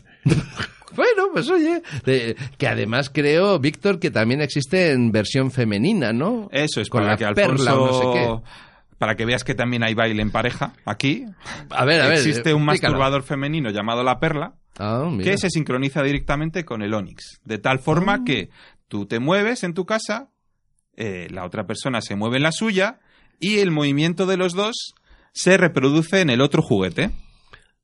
Bueno, 0.96 1.24
pues 1.32 1.48
oye, 1.50 1.82
de- 2.04 2.34
que 2.56 2.66
además 2.66 3.10
creo, 3.12 3.58
Víctor, 3.58 3.98
que 4.00 4.10
también 4.10 4.40
existe 4.40 4.92
en 4.92 5.12
versión 5.12 5.50
femenina, 5.50 6.12
¿no? 6.12 6.48
Eso 6.50 6.80
es 6.80 6.88
Con 6.88 7.00
para 7.02 7.12
la 7.12 7.16
que 7.18 7.24
Alfonso, 7.26 7.56
perla 7.64 7.74
o 7.78 7.86
no 7.86 8.38
sé 8.42 8.42
para 8.96 9.14
que 9.14 9.24
veas 9.26 9.44
que 9.44 9.54
también 9.54 9.84
hay 9.84 9.94
baile 9.94 10.20
en 10.22 10.32
pareja 10.32 10.72
aquí. 10.84 11.24
A 11.70 11.84
ver, 11.84 12.00
a 12.00 12.08
ver. 12.08 12.14
existe 12.18 12.52
un 12.52 12.62
explícalo. 12.62 12.94
masturbador 12.94 13.22
femenino 13.22 13.70
llamado 13.70 14.02
la 14.02 14.18
perla 14.18 14.54
Ah, 14.76 15.08
que 15.22 15.38
se 15.38 15.50
sincroniza 15.50 16.02
directamente 16.02 16.64
con 16.64 16.82
el 16.82 16.92
Onix, 16.94 17.40
de 17.44 17.58
tal 17.58 17.76
Ah. 17.76 17.80
forma 17.82 18.24
que 18.24 18.50
tú 18.88 19.06
te 19.06 19.20
mueves 19.20 19.62
en 19.62 19.74
tu 19.74 19.84
casa, 19.86 20.30
eh, 20.98 21.28
la 21.30 21.44
otra 21.46 21.66
persona 21.66 22.00
se 22.02 22.16
mueve 22.16 22.36
en 22.38 22.42
la 22.42 22.52
suya 22.52 22.98
y 23.40 23.58
el 23.60 23.70
movimiento 23.70 24.26
de 24.26 24.36
los 24.36 24.52
dos 24.52 24.94
se 25.32 25.56
reproduce 25.56 26.20
en 26.20 26.28
el 26.30 26.40
otro 26.40 26.60
juguete. 26.60 27.10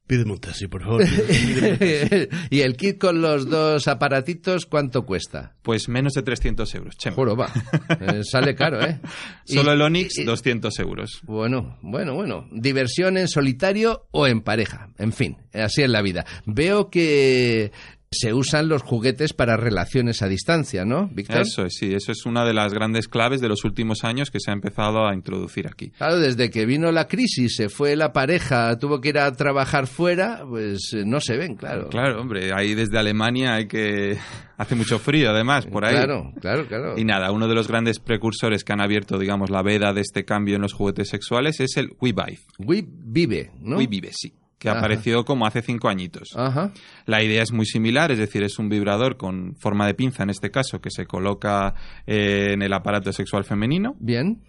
Pídeme 0.06 0.32
un 0.32 0.38
taxi, 0.38 0.66
por 0.66 0.82
favor. 0.82 1.02
pídeme 1.02 1.70
un 1.72 1.78
taxi. 1.78 2.28
y 2.50 2.60
el 2.60 2.76
kit 2.76 2.98
con 2.98 3.22
los 3.22 3.48
dos 3.48 3.88
aparatitos, 3.88 4.66
¿cuánto 4.66 5.06
cuesta? 5.06 5.54
Pues 5.62 5.88
menos 5.88 6.12
de 6.12 6.22
300 6.22 6.74
euros. 6.74 6.96
Chema. 6.98 7.16
Juro, 7.16 7.36
va. 7.36 7.50
Eh, 8.00 8.22
sale 8.22 8.54
caro, 8.54 8.84
¿eh? 8.84 9.00
Solo 9.46 9.70
Y- 9.70 9.74
el 9.76 9.80
Onix, 9.82 10.18
y- 10.18 10.24
200 10.24 10.78
euros. 10.80 11.20
Bueno, 11.22 11.78
bueno, 11.80 12.14
bueno. 12.14 12.46
Diversión 12.52 13.16
en 13.16 13.28
solitario 13.28 14.06
o 14.10 14.26
en 14.26 14.42
pareja. 14.42 14.88
En 14.98 15.12
fin, 15.14 15.38
así 15.54 15.82
es 15.82 15.88
la 15.88 16.02
vida. 16.02 16.26
Veo 16.44 16.90
que 16.90 17.72
se 18.14 18.32
usan 18.32 18.68
los 18.68 18.82
juguetes 18.82 19.32
para 19.32 19.56
relaciones 19.56 20.22
a 20.22 20.28
distancia, 20.28 20.84
¿no, 20.84 21.08
Víctor? 21.08 21.42
Eso 21.42 21.66
es, 21.66 21.74
sí, 21.74 21.92
eso 21.92 22.12
es 22.12 22.24
una 22.24 22.44
de 22.44 22.54
las 22.54 22.72
grandes 22.72 23.08
claves 23.08 23.40
de 23.40 23.48
los 23.48 23.64
últimos 23.64 24.04
años 24.04 24.30
que 24.30 24.40
se 24.40 24.50
ha 24.50 24.54
empezado 24.54 25.06
a 25.06 25.14
introducir 25.14 25.66
aquí. 25.66 25.90
Claro, 25.90 26.18
desde 26.18 26.50
que 26.50 26.66
vino 26.66 26.90
la 26.92 27.06
crisis, 27.06 27.56
se 27.56 27.68
fue 27.68 27.96
la 27.96 28.12
pareja, 28.12 28.78
tuvo 28.78 29.00
que 29.00 29.10
ir 29.10 29.18
a 29.18 29.30
trabajar 29.32 29.86
fuera, 29.86 30.44
pues 30.48 30.92
eh, 30.94 31.04
no 31.04 31.20
se 31.20 31.36
ven, 31.36 31.56
claro. 31.56 31.88
Claro, 31.88 32.20
hombre, 32.20 32.52
ahí 32.54 32.74
desde 32.74 32.98
Alemania 32.98 33.54
hay 33.54 33.66
que... 33.66 34.16
Hace 34.56 34.76
mucho 34.76 35.00
frío, 35.00 35.30
además, 35.30 35.66
por 35.66 35.84
ahí. 35.84 35.96
Claro, 35.96 36.32
claro, 36.40 36.68
claro. 36.68 36.94
Y 36.96 37.04
nada, 37.04 37.32
uno 37.32 37.48
de 37.48 37.56
los 37.56 37.66
grandes 37.66 37.98
precursores 37.98 38.62
que 38.62 38.72
han 38.72 38.80
abierto, 38.80 39.18
digamos, 39.18 39.50
la 39.50 39.62
veda 39.62 39.92
de 39.92 40.00
este 40.00 40.24
cambio 40.24 40.54
en 40.54 40.62
los 40.62 40.72
juguetes 40.72 41.08
sexuales 41.08 41.58
es 41.58 41.76
el 41.76 41.88
WeVive. 42.00 42.38
We 42.60 42.84
Vive, 42.86 43.50
¿no? 43.60 43.78
WeVive, 43.78 44.10
sí, 44.12 44.32
que 44.58 44.68
Ajá. 44.68 44.78
apareció 44.78 45.24
como 45.24 45.46
hace 45.46 45.62
cinco 45.62 45.88
añitos. 45.88 46.30
Ajá. 46.36 46.72
La 47.06 47.22
idea 47.22 47.42
es 47.42 47.52
muy 47.52 47.66
similar, 47.66 48.10
es 48.10 48.18
decir, 48.18 48.42
es 48.42 48.58
un 48.58 48.68
vibrador 48.68 49.16
con 49.16 49.56
forma 49.56 49.86
de 49.86 49.94
pinza, 49.94 50.22
en 50.22 50.30
este 50.30 50.50
caso, 50.50 50.80
que 50.80 50.90
se 50.90 51.06
coloca 51.06 51.74
eh, 52.06 52.52
en 52.52 52.62
el 52.62 52.72
aparato 52.72 53.12
sexual 53.12 53.44
femenino. 53.44 53.96
Bien. 53.98 54.42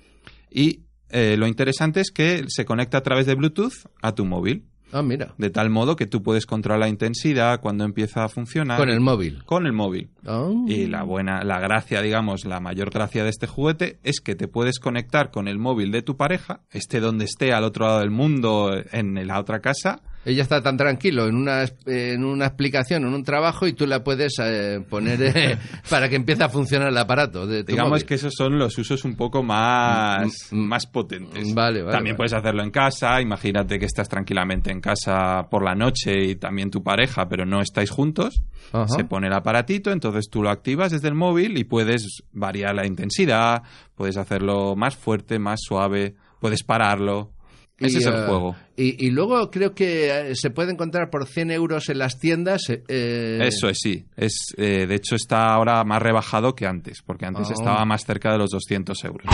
Y 0.50 0.86
eh, 1.10 1.36
lo 1.38 1.48
interesante 1.48 2.02
es 2.02 2.12
que 2.12 2.44
se 2.48 2.66
conecta 2.66 2.98
a 2.98 3.04
través 3.04 3.26
de 3.26 3.36
Bluetooth 3.36 3.74
a 4.02 4.14
tu 4.14 4.26
móvil. 4.26 4.66
Ah, 4.92 5.02
mira. 5.02 5.34
De 5.38 5.50
tal 5.50 5.70
modo 5.70 5.96
que 5.96 6.06
tú 6.06 6.24
puedes 6.24 6.46
controlar 6.46 6.80
la 6.80 6.88
intensidad 6.88 7.60
cuando 7.60 7.84
empieza 7.84 8.24
a 8.24 8.30
funcionar. 8.30 8.78
Con 8.78 8.90
el 8.90 9.00
móvil. 9.00 9.44
Con 9.46 9.66
el 9.66 9.74
móvil. 9.74 10.10
Ah. 10.26 10.50
Y 10.68 10.88
la 10.88 11.04
buena, 11.04 11.44
la 11.44 11.60
gracia, 11.60 12.02
digamos, 12.02 12.46
la 12.46 12.60
mayor 12.60 12.92
gracia 12.92 13.24
de 13.24 13.30
este 13.30 13.48
juguete 13.48 14.00
es 14.04 14.20
que 14.20 14.36
te 14.36 14.48
puedes 14.48 14.80
conectar 14.80 15.32
con 15.32 15.48
el 15.48 15.60
móvil 15.60 15.92
de 15.92 16.02
tu 16.02 16.18
pareja, 16.18 16.62
esté 16.72 17.00
donde 17.00 17.26
esté, 17.26 17.54
al 17.54 17.64
otro 17.64 17.86
lado 17.86 18.00
del 18.00 18.12
mundo, 18.12 18.72
en 18.92 19.28
la 19.28 19.40
otra 19.40 19.60
casa. 19.60 20.02
Ella 20.26 20.42
está 20.42 20.62
tan 20.62 20.76
tranquilo 20.76 21.28
en 21.28 21.36
una, 21.36 21.66
en 21.86 22.26
una 22.26 22.48
explicación, 22.48 23.06
en 23.06 23.14
un 23.14 23.24
trabajo, 23.24 23.68
y 23.68 23.74
tú 23.74 23.86
la 23.86 24.04
puedes 24.04 24.34
eh, 24.42 24.84
poner 24.90 25.22
eh, 25.22 25.58
para 25.90 26.10
que 26.10 26.16
empiece 26.16 26.44
a 26.44 26.50
funcionar 26.50 26.90
el 26.90 26.98
aparato. 26.98 27.46
De 27.46 27.64
Digamos 27.64 27.92
móvil. 27.92 28.06
que 28.06 28.16
esos 28.16 28.34
son 28.36 28.58
los 28.58 28.78
usos 28.78 29.06
un 29.06 29.16
poco 29.16 29.44
más, 29.44 30.50
Mm, 30.52 30.56
mm, 30.58 30.68
más 30.68 30.86
potentes. 30.88 31.54
vale, 31.54 31.82
vale, 31.84 31.92
También 31.96 32.14
vale. 32.14 32.18
puedes 32.18 32.34
hacerlo 32.34 32.64
en 32.64 32.72
casa. 32.72 33.22
Imagínate 33.22 33.78
que 33.80 33.86
estás 33.86 34.10
tranquilamente 34.10 34.72
en 34.72 34.82
casa 34.82 35.48
por 35.50 35.64
la 35.64 35.76
noche 35.76 36.14
y 36.26 36.36
también 36.36 36.72
tu 36.72 36.84
pareja, 36.84 37.28
pero 37.30 37.46
no 37.46 37.62
estáis 37.62 37.90
juntos. 37.92 38.42
Ajá. 38.74 38.88
Se 38.88 39.04
pone 39.06 39.28
el 39.28 39.34
aparatito, 39.34 39.92
entonces 39.92 40.28
tú 40.30 40.42
lo 40.42 40.50
activas 40.50 40.92
desde 40.92 41.08
el 41.08 41.14
móvil 41.16 41.58
y 41.58 41.64
puedes 41.66 42.24
variar 42.32 42.74
la 42.76 42.88
intensidad, 42.88 43.62
puedes 43.96 44.18
hacerlo 44.18 44.76
más 44.76 44.96
fuerte, 44.96 45.38
más 45.38 45.60
suave, 45.62 46.16
puedes 46.40 46.64
pararlo. 46.64 47.32
Ese 47.78 47.98
Y, 47.98 48.02
es 48.02 48.06
el 48.08 48.14
eh, 48.16 48.26
juego. 48.28 48.56
Y, 48.78 49.06
y 49.06 49.12
luego 49.12 49.52
creo 49.52 49.74
que 49.76 50.30
eh, 50.32 50.36
se 50.36 50.50
puede 50.50 50.72
encontrar 50.72 51.10
por 51.10 51.28
100 51.28 51.52
euros 51.52 51.90
en 51.90 51.98
las 52.00 52.20
tiendas. 52.20 52.70
eh, 52.70 53.40
Eso 53.42 53.68
es, 53.68 53.80
sí. 53.82 54.06
Es, 54.16 54.54
eh, 54.58 54.86
de 54.88 54.96
hecho, 54.96 55.16
está 55.16 55.54
ahora 55.54 55.84
más 55.84 56.02
rebajado 56.02 56.56
que 56.56 56.66
antes, 56.68 57.02
porque 57.06 57.26
antes 57.26 57.50
Ah. 57.50 57.54
estaba 57.58 57.86
más 57.86 58.06
cerca 58.06 58.32
de 58.32 58.38
los 58.38 58.50
200 58.52 59.04
euros. 59.04 59.28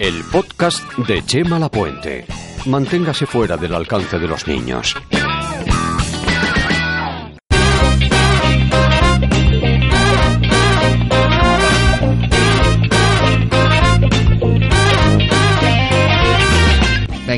El 0.00 0.22
podcast 0.30 0.82
de 1.08 1.24
Chema 1.24 1.58
Lapuente. 1.58 2.26
Manténgase 2.66 3.26
fuera 3.26 3.56
del 3.56 3.74
alcance 3.74 4.18
de 4.18 4.26
los 4.26 4.46
niños. 4.46 4.94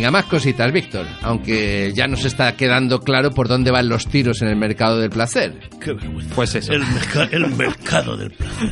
Venga, 0.06 0.18
más 0.18 0.26
cositas, 0.26 0.70
Víctor. 0.72 1.04
Aunque 1.22 1.90
ya 1.94 2.06
nos 2.06 2.24
está 2.24 2.54
quedando 2.54 3.00
claro 3.00 3.32
por 3.32 3.48
dónde 3.48 3.72
van 3.72 3.88
los 3.88 4.06
tiros 4.06 4.40
en 4.40 4.48
el 4.48 4.56
mercado 4.56 5.00
del 5.00 5.10
placer. 5.10 5.52
Qué 5.80 5.94
vergüenza. 5.94 6.32
Pues 6.34 6.54
eso. 6.54 6.72
El, 6.72 6.82
merca- 6.84 7.28
el 7.32 7.46
mercado 7.48 8.16
del 8.16 8.30
placer. 8.30 8.70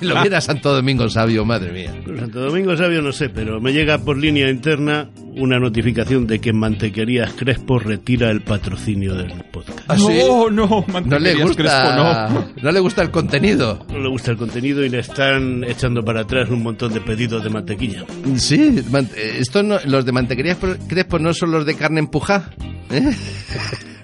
Si 0.00 0.04
lo 0.06 0.20
viera 0.20 0.40
Santo 0.40 0.74
Domingo 0.74 1.08
Sabio, 1.08 1.44
madre 1.44 1.70
mía. 1.70 1.94
Santo 2.18 2.40
Domingo 2.40 2.76
Sabio 2.76 3.02
no 3.02 3.12
sé, 3.12 3.28
pero 3.28 3.60
me 3.60 3.72
llega 3.72 3.98
por 3.98 4.16
línea 4.18 4.50
interna 4.50 5.08
una 5.36 5.58
notificación 5.58 6.26
de 6.26 6.40
que 6.40 6.52
Mantequerías 6.52 7.32
Crespo 7.34 7.78
retira 7.78 8.30
el 8.30 8.40
patrocinio 8.42 9.14
del 9.14 9.32
podcast. 9.52 9.80
¿Ah, 9.88 9.96
sí? 9.96 10.18
No, 10.26 10.50
no, 10.50 10.66
No 10.66 10.84
le 10.86 10.92
mantequerías 10.92 11.42
gusta, 11.48 11.62
Crespo, 11.62 11.96
no. 11.96 12.48
no 12.62 12.72
le 12.72 12.80
gusta 12.80 13.02
el 13.02 13.10
contenido. 13.10 13.86
No 13.92 13.98
le 13.98 14.08
gusta 14.08 14.30
el 14.32 14.36
contenido 14.36 14.84
y 14.84 14.88
le 14.88 15.00
están 15.00 15.64
echando 15.64 16.02
para 16.04 16.22
atrás 16.22 16.48
un 16.50 16.62
montón 16.62 16.92
de 16.92 17.00
pedidos 17.00 17.42
de 17.44 17.50
mantequilla. 17.50 18.04
Sí, 18.36 18.82
eh, 19.16 19.36
esto 19.38 19.62
no- 19.62 19.78
los 19.86 20.04
de 20.04 20.12
mantequerías 20.12 20.56
Crespo 20.88 21.18
no 21.18 21.32
son 21.34 21.50
los 21.52 21.66
de 21.66 21.74
carne 21.76 22.00
empujada. 22.00 22.50
¿eh? 22.90 23.10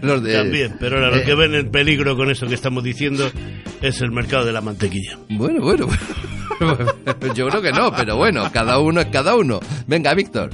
Los 0.02 0.23
de, 0.23 0.35
También, 0.35 0.76
pero 0.80 0.97
ahora 0.97 1.11
lo 1.11 1.16
eh, 1.18 1.25
que 1.25 1.35
ven 1.35 1.54
en 1.54 1.71
peligro 1.71 2.16
con 2.16 2.30
eso 2.30 2.47
que 2.47 2.54
estamos 2.54 2.82
diciendo 2.82 3.30
es 3.80 4.00
el 4.00 4.11
mercado 4.11 4.44
de 4.44 4.52
la 4.52 4.61
mantequilla. 4.61 5.18
Bueno, 5.30 5.61
bueno. 5.64 5.87
Yo 7.35 7.49
creo 7.49 7.62
que 7.62 7.73
no, 7.73 7.92
pero 7.92 8.16
bueno, 8.16 8.50
cada 8.52 8.78
uno 8.78 9.00
es 9.00 9.06
cada 9.06 9.37
uno. 9.37 9.61
Venga, 9.87 10.12
Víctor. 10.14 10.50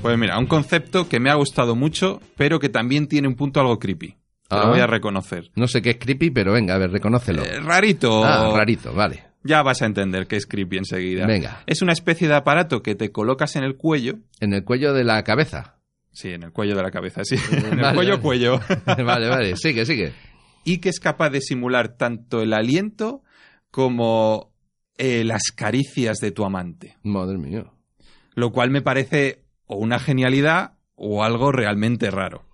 Pues 0.00 0.18
mira, 0.18 0.38
un 0.38 0.46
concepto 0.46 1.08
que 1.08 1.20
me 1.20 1.30
ha 1.30 1.34
gustado 1.34 1.76
mucho, 1.76 2.20
pero 2.36 2.58
que 2.58 2.68
también 2.68 3.06
tiene 3.06 3.28
un 3.28 3.34
punto 3.34 3.60
algo 3.60 3.78
creepy. 3.78 4.16
Ah. 4.50 4.64
lo 4.64 4.70
voy 4.70 4.80
a 4.80 4.86
reconocer. 4.86 5.50
No 5.54 5.66
sé 5.66 5.80
qué 5.80 5.90
es 5.90 5.96
creepy, 5.98 6.30
pero 6.30 6.52
venga, 6.52 6.74
a 6.74 6.78
ver, 6.78 6.90
reconócelo. 6.90 7.42
Eh, 7.42 7.58
rarito. 7.60 8.24
Ah, 8.24 8.52
rarito, 8.54 8.92
vale. 8.92 9.24
Ya 9.44 9.62
vas 9.62 9.82
a 9.82 9.86
entender 9.86 10.26
que 10.26 10.36
es 10.36 10.46
creepy 10.46 10.78
enseguida. 10.78 11.26
Venga. 11.26 11.62
Es 11.66 11.82
una 11.82 11.92
especie 11.92 12.28
de 12.28 12.34
aparato 12.34 12.82
que 12.82 12.94
te 12.94 13.10
colocas 13.10 13.56
en 13.56 13.64
el 13.64 13.76
cuello. 13.76 14.18
En 14.40 14.52
el 14.52 14.64
cuello 14.64 14.92
de 14.92 15.04
la 15.04 15.22
cabeza. 15.24 15.76
Sí, 16.12 16.28
en 16.30 16.42
el 16.42 16.52
cuello 16.52 16.76
de 16.76 16.82
la 16.82 16.90
cabeza, 16.90 17.24
sí. 17.24 17.36
en 17.52 17.64
el 17.64 17.80
Vale, 17.80 17.94
cuello, 17.94 18.10
vale. 18.12 18.22
cuello. 18.22 18.60
vale, 19.04 19.28
vale, 19.28 19.56
sigue, 19.56 19.84
sigue. 19.86 20.12
y 20.64 20.78
que 20.78 20.88
es 20.90 21.00
capaz 21.00 21.30
de 21.30 21.40
simular 21.40 21.96
tanto 21.96 22.42
el 22.42 22.52
aliento 22.52 23.22
como 23.70 24.52
eh, 24.98 25.24
las 25.24 25.50
caricias 25.54 26.18
de 26.18 26.30
tu 26.30 26.44
amante. 26.44 26.96
Madre 27.02 27.38
mía. 27.38 27.64
Lo 28.34 28.52
cual 28.52 28.70
me 28.70 28.82
parece 28.82 29.42
o 29.66 29.76
una 29.76 29.98
genialidad 29.98 30.74
o 30.94 31.24
algo 31.24 31.50
realmente 31.52 32.10
raro. 32.10 32.44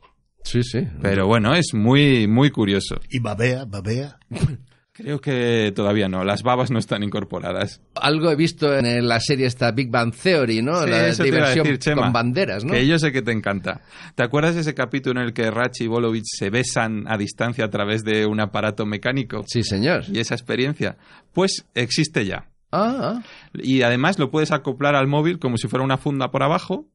Sí, 0.44 0.62
sí. 0.62 0.86
Pero 1.02 1.26
bueno, 1.26 1.54
es 1.54 1.74
muy, 1.74 2.26
muy 2.28 2.50
curioso. 2.50 3.00
Y 3.10 3.18
babea, 3.18 3.64
babea. 3.66 4.18
Creo 4.98 5.20
que 5.20 5.72
todavía 5.76 6.08
no, 6.08 6.24
las 6.24 6.42
babas 6.42 6.72
no 6.72 6.78
están 6.80 7.04
incorporadas. 7.04 7.80
Algo 7.94 8.32
he 8.32 8.34
visto 8.34 8.76
en 8.76 9.06
la 9.06 9.20
serie 9.20 9.46
esta 9.46 9.70
Big 9.70 9.90
Bang 9.90 10.12
Theory, 10.12 10.60
¿no? 10.60 10.82
Sí, 10.82 10.90
la 10.90 11.06
eso 11.06 11.22
te 11.22 11.28
iba 11.28 11.36
a 11.36 11.40
diversión 11.40 11.64
decir, 11.64 11.78
Chema, 11.78 12.02
con 12.02 12.12
banderas, 12.12 12.64
¿no? 12.64 12.72
Que 12.72 12.84
yo 12.84 12.98
sé 12.98 13.12
que 13.12 13.22
te 13.22 13.30
encanta. 13.30 13.80
¿Te 14.16 14.24
acuerdas 14.24 14.56
de 14.56 14.62
ese 14.62 14.74
capítulo 14.74 15.20
en 15.20 15.28
el 15.28 15.32
que 15.32 15.52
Rachi 15.52 15.84
y 15.84 15.86
Bolovich 15.86 16.26
se 16.26 16.50
besan 16.50 17.04
a 17.06 17.16
distancia 17.16 17.64
a 17.64 17.70
través 17.70 18.02
de 18.02 18.26
un 18.26 18.40
aparato 18.40 18.86
mecánico? 18.86 19.44
Sí, 19.46 19.62
señor. 19.62 20.02
Y 20.12 20.18
esa 20.18 20.34
experiencia. 20.34 20.96
Pues 21.32 21.64
existe 21.76 22.26
ya. 22.26 22.48
Ah, 22.72 23.22
Y 23.54 23.82
además 23.82 24.18
lo 24.18 24.32
puedes 24.32 24.50
acoplar 24.50 24.96
al 24.96 25.06
móvil 25.06 25.38
como 25.38 25.58
si 25.58 25.68
fuera 25.68 25.84
una 25.84 25.96
funda 25.96 26.32
por 26.32 26.42
abajo 26.42 26.86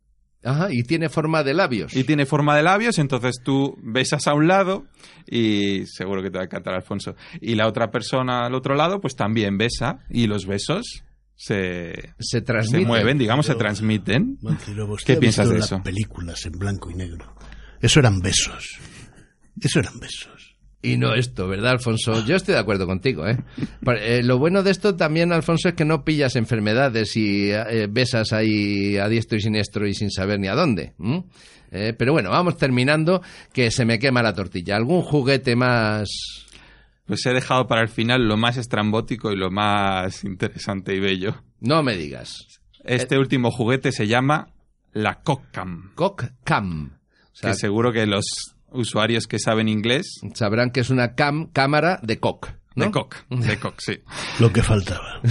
ajá, 0.43 0.67
y 0.71 0.83
tiene 0.83 1.09
forma 1.09 1.43
de 1.43 1.53
labios. 1.53 1.95
y 1.95 2.03
tiene 2.03 2.25
forma 2.25 2.55
de 2.55 2.63
labios, 2.63 2.99
entonces 2.99 3.35
tú 3.43 3.77
besas 3.81 4.27
a 4.27 4.33
un 4.33 4.47
lado 4.47 4.85
y 5.27 5.85
seguro 5.85 6.21
que 6.21 6.29
te 6.29 6.37
va 6.37 6.43
a 6.43 6.45
encantar 6.45 6.73
Alfonso. 6.73 7.15
Y 7.41 7.55
la 7.55 7.67
otra 7.67 7.91
persona 7.91 8.45
al 8.45 8.55
otro 8.55 8.75
lado 8.75 8.99
pues 9.01 9.15
también 9.15 9.57
besa 9.57 9.99
y 10.09 10.27
los 10.27 10.45
besos 10.45 11.03
se, 11.35 12.13
se 12.19 12.43
se 12.61 12.79
mueven, 12.85 13.17
digamos, 13.17 13.45
se 13.45 13.55
transmiten. 13.55 14.37
¿Qué 15.05 15.17
piensas 15.17 15.49
de 15.49 15.55
las 15.55 15.65
eso? 15.65 15.81
películas 15.83 16.45
en 16.45 16.53
blanco 16.53 16.89
y 16.91 16.95
negro. 16.95 17.35
Eso 17.81 17.99
eran 17.99 18.19
besos. 18.19 18.79
Eso 19.59 19.79
eran 19.79 19.99
besos. 19.99 20.32
Y 20.85 20.97
no 20.97 21.15
esto, 21.15 21.47
¿verdad, 21.47 21.71
Alfonso? 21.71 22.25
Yo 22.25 22.35
estoy 22.35 22.55
de 22.55 22.59
acuerdo 22.59 22.85
contigo, 22.85 23.25
¿eh? 23.25 23.37
Eh, 24.01 24.21
lo 24.21 24.37
bueno 24.37 24.63
de 24.63 24.71
esto 24.71 24.97
también, 24.97 25.31
Alfonso, 25.31 25.69
es 25.69 25.75
que 25.75 25.85
no 25.85 26.03
pillas 26.03 26.35
enfermedades 26.35 27.15
y 27.15 27.51
eh, 27.51 27.87
besas 27.89 28.33
ahí 28.33 28.97
a 28.97 29.07
diestro 29.07 29.37
y 29.37 29.41
siniestro 29.41 29.87
y 29.87 29.93
sin 29.93 30.11
saber 30.11 30.41
ni 30.41 30.49
a 30.49 30.55
dónde. 30.55 30.93
Eh, 31.71 31.93
pero 31.97 32.11
bueno, 32.11 32.31
vamos 32.31 32.57
terminando, 32.57 33.21
que 33.53 33.71
se 33.71 33.85
me 33.85 33.97
quema 33.97 34.21
la 34.21 34.33
tortilla. 34.33 34.75
¿Algún 34.75 35.03
juguete 35.03 35.55
más...? 35.55 36.09
Pues 37.05 37.25
he 37.25 37.31
dejado 37.31 37.65
para 37.65 37.81
el 37.81 37.89
final 37.89 38.27
lo 38.27 38.35
más 38.35 38.57
estrambótico 38.57 39.31
y 39.31 39.37
lo 39.37 39.49
más 39.51 40.25
interesante 40.25 40.93
y 40.93 40.99
bello. 40.99 41.43
No 41.61 41.81
me 41.81 41.95
digas. 41.95 42.45
Este 42.83 43.17
último 43.17 43.51
juguete 43.51 43.93
se 43.93 44.07
llama 44.07 44.49
la 44.91 45.21
Cockcam, 45.21 45.93
Cock 45.95 46.25
Cam. 46.43 46.97
O 47.31 47.35
sea, 47.35 47.51
que 47.51 47.55
seguro 47.55 47.93
que 47.93 48.05
los 48.05 48.52
usuarios 48.73 49.27
que 49.27 49.39
saben 49.39 49.67
inglés 49.67 50.19
sabrán 50.33 50.71
que 50.71 50.79
es 50.81 50.89
una 50.89 51.15
cam, 51.15 51.47
cámara 51.51 51.99
de. 52.01 52.19
¿no? 52.75 52.85
de 52.85 52.91
cock, 52.91 53.15
de 53.29 53.59
cock, 53.59 53.75
sí. 53.79 53.99
Lo 54.39 54.51
que 54.51 54.63
faltaba. 54.63 55.21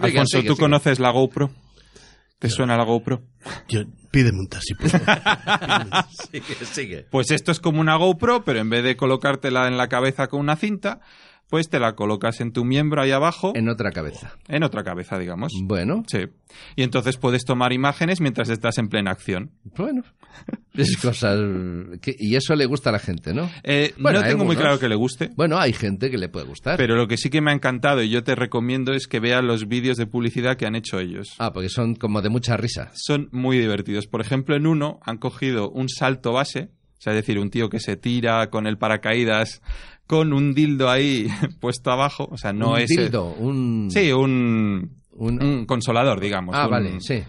Alfonso, 0.00 0.38
sigue, 0.38 0.48
¿tú 0.48 0.54
sigue. 0.54 0.64
conoces 0.64 0.98
la 0.98 1.10
GoPro? 1.10 1.50
¿Te 2.38 2.48
suena 2.50 2.76
la 2.76 2.84
GoPro? 2.84 3.22
Yo, 3.68 3.80
pídeme 4.12 4.38
un 4.38 4.48
taxi, 4.48 4.74
por 4.74 4.88
favor. 4.90 5.06
Sigue, 6.30 6.54
sigue. 6.66 7.06
Pues 7.10 7.30
esto 7.32 7.50
es 7.50 7.58
como 7.58 7.80
una 7.80 7.96
GoPro, 7.96 8.44
pero 8.44 8.60
en 8.60 8.70
vez 8.70 8.84
de 8.84 8.96
colocártela 8.96 9.66
en 9.66 9.76
la 9.76 9.88
cabeza 9.88 10.28
con 10.28 10.38
una 10.40 10.54
cinta, 10.54 11.00
pues 11.48 11.68
te 11.68 11.80
la 11.80 11.94
colocas 11.96 12.40
en 12.40 12.52
tu 12.52 12.64
miembro 12.64 13.02
ahí 13.02 13.10
abajo, 13.10 13.52
en, 13.56 13.64
En 13.64 13.68
otra 13.70 13.90
cabeza. 13.90 14.36
otra 14.62 14.84
cabeza, 14.84 15.18
digamos. 15.18 15.52
Bueno, 15.64 16.04
Sí. 16.06 16.26
Y 16.76 16.82
entonces 16.84 17.16
puedes 17.16 17.44
tomar 17.44 17.72
imágenes 17.72 18.20
mientras 18.20 18.50
estás 18.50 18.78
en 18.78 18.88
plena 18.88 19.10
acción. 19.10 19.50
bueno. 19.76 20.04
Es 20.74 20.96
cosas... 20.96 21.38
que- 22.00 22.14
y 22.18 22.36
eso 22.36 22.54
le 22.54 22.64
gusta 22.66 22.90
a 22.90 22.92
la 22.92 22.98
gente, 23.00 23.34
¿no? 23.34 23.50
Eh, 23.64 23.94
Bueno, 23.98 24.20
no 24.20 24.24
tengo 24.26 24.44
muy 24.44 24.52
algunos. 24.52 24.60
claro 24.62 24.78
que 24.78 24.88
le 24.88 24.94
guste, 24.94 25.30
Bueno, 25.34 25.58
hay 25.58 25.72
gente 25.72 26.08
que 26.10 26.18
le 26.18 26.28
puede 26.28 26.46
gustar. 26.46 26.76
pero 26.76 26.94
lo 26.94 27.08
que 27.08 27.16
sí 27.16 27.30
que 27.30 27.40
me 27.40 27.50
ha 27.50 27.54
encantado 27.54 28.00
y 28.02 28.10
yo 28.10 28.22
te 28.22 28.36
recomiendo 28.36 28.92
es 28.92 29.08
que 29.08 29.18
veas 29.18 29.42
los 29.42 29.66
vídeos 29.66 29.96
de 29.96 30.06
publicidad 30.06 30.56
que 30.56 30.66
han 30.66 30.76
hecho 30.76 31.00
ellos. 31.00 31.34
Ah, 31.38 31.52
porque 31.52 31.68
son 31.68 31.96
como 31.96 32.22
de 32.22 32.28
mucha 32.28 32.56
risa. 32.56 32.90
Son 32.94 33.28
muy 33.32 33.58
divertidos. 33.58 34.06
Por 34.06 34.20
ejemplo, 34.20 34.54
en 34.54 34.66
uno 34.68 35.00
han 35.04 35.18
cogido 35.18 35.68
un 35.70 35.88
salto 35.88 36.32
base, 36.32 36.70
o 36.98 37.00
sea, 37.00 37.12
es 37.12 37.16
decir, 37.18 37.40
un 37.40 37.50
tío 37.50 37.68
que 37.70 37.80
se 37.80 37.96
tira 37.96 38.48
con 38.50 38.66
el 38.68 38.78
paracaídas 38.78 39.60
con 40.06 40.32
un 40.32 40.54
dildo 40.54 40.88
ahí 40.90 41.26
puesto 41.60 41.90
abajo, 41.90 42.28
o 42.30 42.38
sea, 42.38 42.52
no 42.52 42.72
un 42.74 42.78
es... 42.80 42.88
dildo, 42.88 43.34
un... 43.34 43.88
Sí, 43.90 44.12
un, 44.12 44.96
un- 45.10 45.42
un 45.42 45.66
consolador, 45.66 46.20
digamos. 46.20 46.54
Ah, 46.56 46.66
un- 46.66 46.70
vale, 46.70 47.00
sí. 47.00 47.22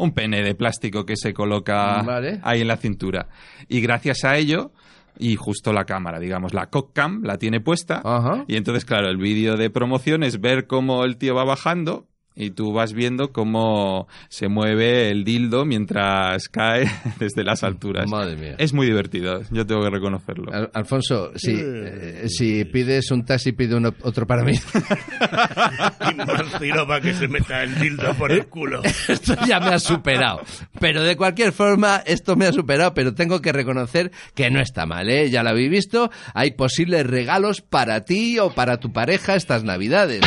Un 0.00 0.12
pene 0.12 0.42
de 0.42 0.54
plástico 0.54 1.04
que 1.04 1.16
se 1.16 1.32
coloca 1.32 2.02
Vale. 2.02 2.40
ahí 2.42 2.60
en 2.62 2.68
la 2.68 2.76
cintura. 2.76 3.28
Y 3.68 3.80
gracias 3.80 4.24
a 4.24 4.36
ello, 4.36 4.72
y 5.18 5.36
justo 5.36 5.72
la 5.72 5.84
cámara, 5.84 6.18
digamos, 6.18 6.54
la 6.54 6.70
cockcam 6.70 7.22
la 7.22 7.36
tiene 7.38 7.60
puesta. 7.60 8.00
Ajá. 8.04 8.44
Y 8.48 8.56
entonces, 8.56 8.84
claro, 8.84 9.08
el 9.08 9.18
vídeo 9.18 9.56
de 9.56 9.70
promoción 9.70 10.22
es 10.22 10.40
ver 10.40 10.66
cómo 10.66 11.04
el 11.04 11.16
tío 11.18 11.34
va 11.34 11.44
bajando 11.44 12.06
y 12.34 12.50
tú 12.50 12.72
vas 12.72 12.92
viendo 12.92 13.32
cómo 13.32 14.08
se 14.28 14.48
mueve 14.48 15.10
el 15.10 15.24
dildo 15.24 15.64
mientras 15.64 16.48
cae 16.48 16.90
desde 17.18 17.44
las 17.44 17.62
alturas. 17.64 18.08
Madre 18.08 18.36
mía. 18.36 18.54
Es 18.58 18.72
muy 18.72 18.86
divertido, 18.86 19.42
yo 19.50 19.66
tengo 19.66 19.82
que 19.82 19.90
reconocerlo. 19.90 20.52
Al- 20.52 20.70
Alfonso, 20.74 21.32
si, 21.36 21.54
eh, 21.58 22.24
si 22.28 22.64
pides 22.64 23.10
un 23.10 23.24
taxi, 23.24 23.52
pide 23.52 23.74
uno, 23.74 23.94
otro 24.02 24.26
para 24.26 24.44
mí. 24.44 24.52
Y 26.10 26.14
Manciroba 26.14 27.00
que 27.00 27.14
se 27.14 27.28
meta 27.28 27.62
el 27.62 27.78
dildo 27.78 28.14
por 28.14 28.32
el 28.32 28.46
culo. 28.46 28.82
esto 29.08 29.34
ya 29.46 29.60
me 29.60 29.68
ha 29.74 29.78
superado. 29.78 30.40
Pero 30.80 31.02
de 31.02 31.16
cualquier 31.16 31.52
forma, 31.52 32.02
esto 32.06 32.36
me 32.36 32.46
ha 32.46 32.52
superado, 32.52 32.94
pero 32.94 33.14
tengo 33.14 33.40
que 33.40 33.52
reconocer 33.52 34.10
que 34.34 34.50
no 34.50 34.60
está 34.60 34.86
mal, 34.86 35.08
¿eh? 35.10 35.30
Ya 35.30 35.42
lo 35.42 35.50
habéis 35.50 35.70
visto, 35.70 36.10
hay 36.34 36.52
posibles 36.52 37.06
regalos 37.06 37.60
para 37.60 38.04
ti 38.04 38.38
o 38.38 38.50
para 38.54 38.78
tu 38.78 38.92
pareja 38.92 39.34
estas 39.36 39.62
navidades. 39.64 40.20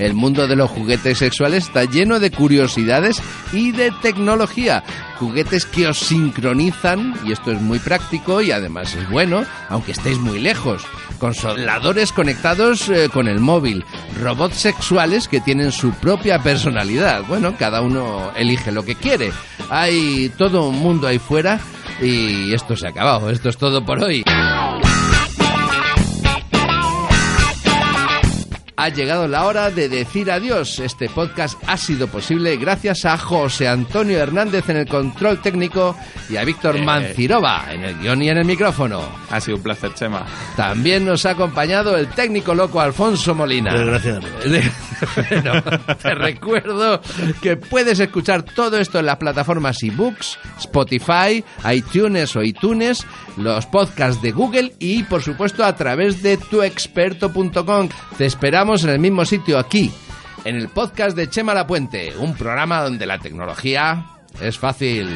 El 0.00 0.14
mundo 0.14 0.48
de 0.48 0.56
los 0.56 0.70
juguetes 0.70 1.18
sexuales 1.18 1.66
está 1.66 1.84
lleno 1.84 2.18
de 2.18 2.30
curiosidades 2.30 3.22
y 3.52 3.72
de 3.72 3.92
tecnología. 4.00 4.82
Juguetes 5.18 5.66
que 5.66 5.88
os 5.88 5.98
sincronizan, 5.98 7.14
y 7.26 7.32
esto 7.32 7.52
es 7.52 7.60
muy 7.60 7.78
práctico 7.78 8.40
y 8.40 8.50
además 8.50 8.94
es 8.94 9.08
bueno, 9.10 9.44
aunque 9.68 9.92
estéis 9.92 10.18
muy 10.18 10.38
lejos. 10.38 10.86
Consoladores 11.18 12.12
conectados 12.12 12.88
eh, 12.88 13.10
con 13.12 13.28
el 13.28 13.40
móvil. 13.40 13.84
Robots 14.18 14.56
sexuales 14.56 15.28
que 15.28 15.42
tienen 15.42 15.70
su 15.70 15.92
propia 15.92 16.42
personalidad. 16.42 17.24
Bueno, 17.28 17.54
cada 17.58 17.82
uno 17.82 18.32
elige 18.34 18.72
lo 18.72 18.82
que 18.82 18.94
quiere. 18.94 19.32
Hay 19.68 20.30
todo 20.30 20.68
un 20.70 20.78
mundo 20.78 21.08
ahí 21.08 21.18
fuera 21.18 21.60
y 22.00 22.54
esto 22.54 22.74
se 22.74 22.86
ha 22.86 22.90
acabado. 22.90 23.28
Esto 23.28 23.50
es 23.50 23.58
todo 23.58 23.84
por 23.84 24.02
hoy. 24.02 24.24
Ha 28.82 28.88
llegado 28.88 29.28
la 29.28 29.44
hora 29.44 29.70
de 29.70 29.90
decir 29.90 30.30
adiós. 30.30 30.78
Este 30.78 31.10
podcast 31.10 31.62
ha 31.66 31.76
sido 31.76 32.06
posible 32.08 32.56
gracias 32.56 33.04
a 33.04 33.18
José 33.18 33.68
Antonio 33.68 34.16
Hernández 34.18 34.70
en 34.70 34.78
el 34.78 34.86
control 34.88 35.42
técnico 35.42 35.94
y 36.30 36.38
a 36.38 36.44
Víctor 36.44 36.76
Eh. 36.76 36.82
Mancirova 36.82 37.66
en 37.70 37.84
el 37.84 37.98
guion 37.98 38.22
y 38.22 38.30
en 38.30 38.38
el 38.38 38.46
micrófono. 38.46 39.02
Ha 39.28 39.38
sido 39.38 39.58
un 39.58 39.62
placer, 39.62 39.92
Chema. 39.92 40.24
También 40.56 41.04
nos 41.04 41.26
ha 41.26 41.32
acompañado 41.32 41.94
el 41.94 42.08
técnico 42.08 42.54
loco 42.54 42.80
Alfonso 42.80 43.34
Molina. 43.34 43.74
Desgraciadamente. 43.74 44.70
Bueno, 45.30 45.62
te 46.02 46.14
recuerdo 46.14 47.00
que 47.40 47.56
puedes 47.56 47.98
escuchar 48.00 48.42
todo 48.42 48.76
esto 48.76 48.98
en 48.98 49.06
las 49.06 49.16
plataformas 49.16 49.82
ebooks, 49.82 50.38
Spotify, 50.58 51.42
iTunes 51.72 52.36
o 52.36 52.42
iTunes, 52.42 53.06
los 53.38 53.64
podcasts 53.64 54.20
de 54.20 54.32
Google 54.32 54.74
y 54.78 55.04
por 55.04 55.22
supuesto 55.22 55.64
a 55.64 55.74
través 55.74 56.22
de 56.22 56.36
tuexperto.com. 56.36 57.88
Te 58.18 58.26
esperamos 58.26 58.69
en 58.70 58.90
el 58.90 59.00
mismo 59.00 59.24
sitio 59.24 59.58
aquí, 59.58 59.90
en 60.44 60.54
el 60.54 60.68
podcast 60.68 61.16
de 61.16 61.28
Chema 61.28 61.52
La 61.52 61.66
Puente, 61.66 62.16
un 62.16 62.36
programa 62.36 62.82
donde 62.82 63.04
la 63.04 63.18
tecnología 63.18 64.06
es 64.40 64.58
fácil. 64.58 65.08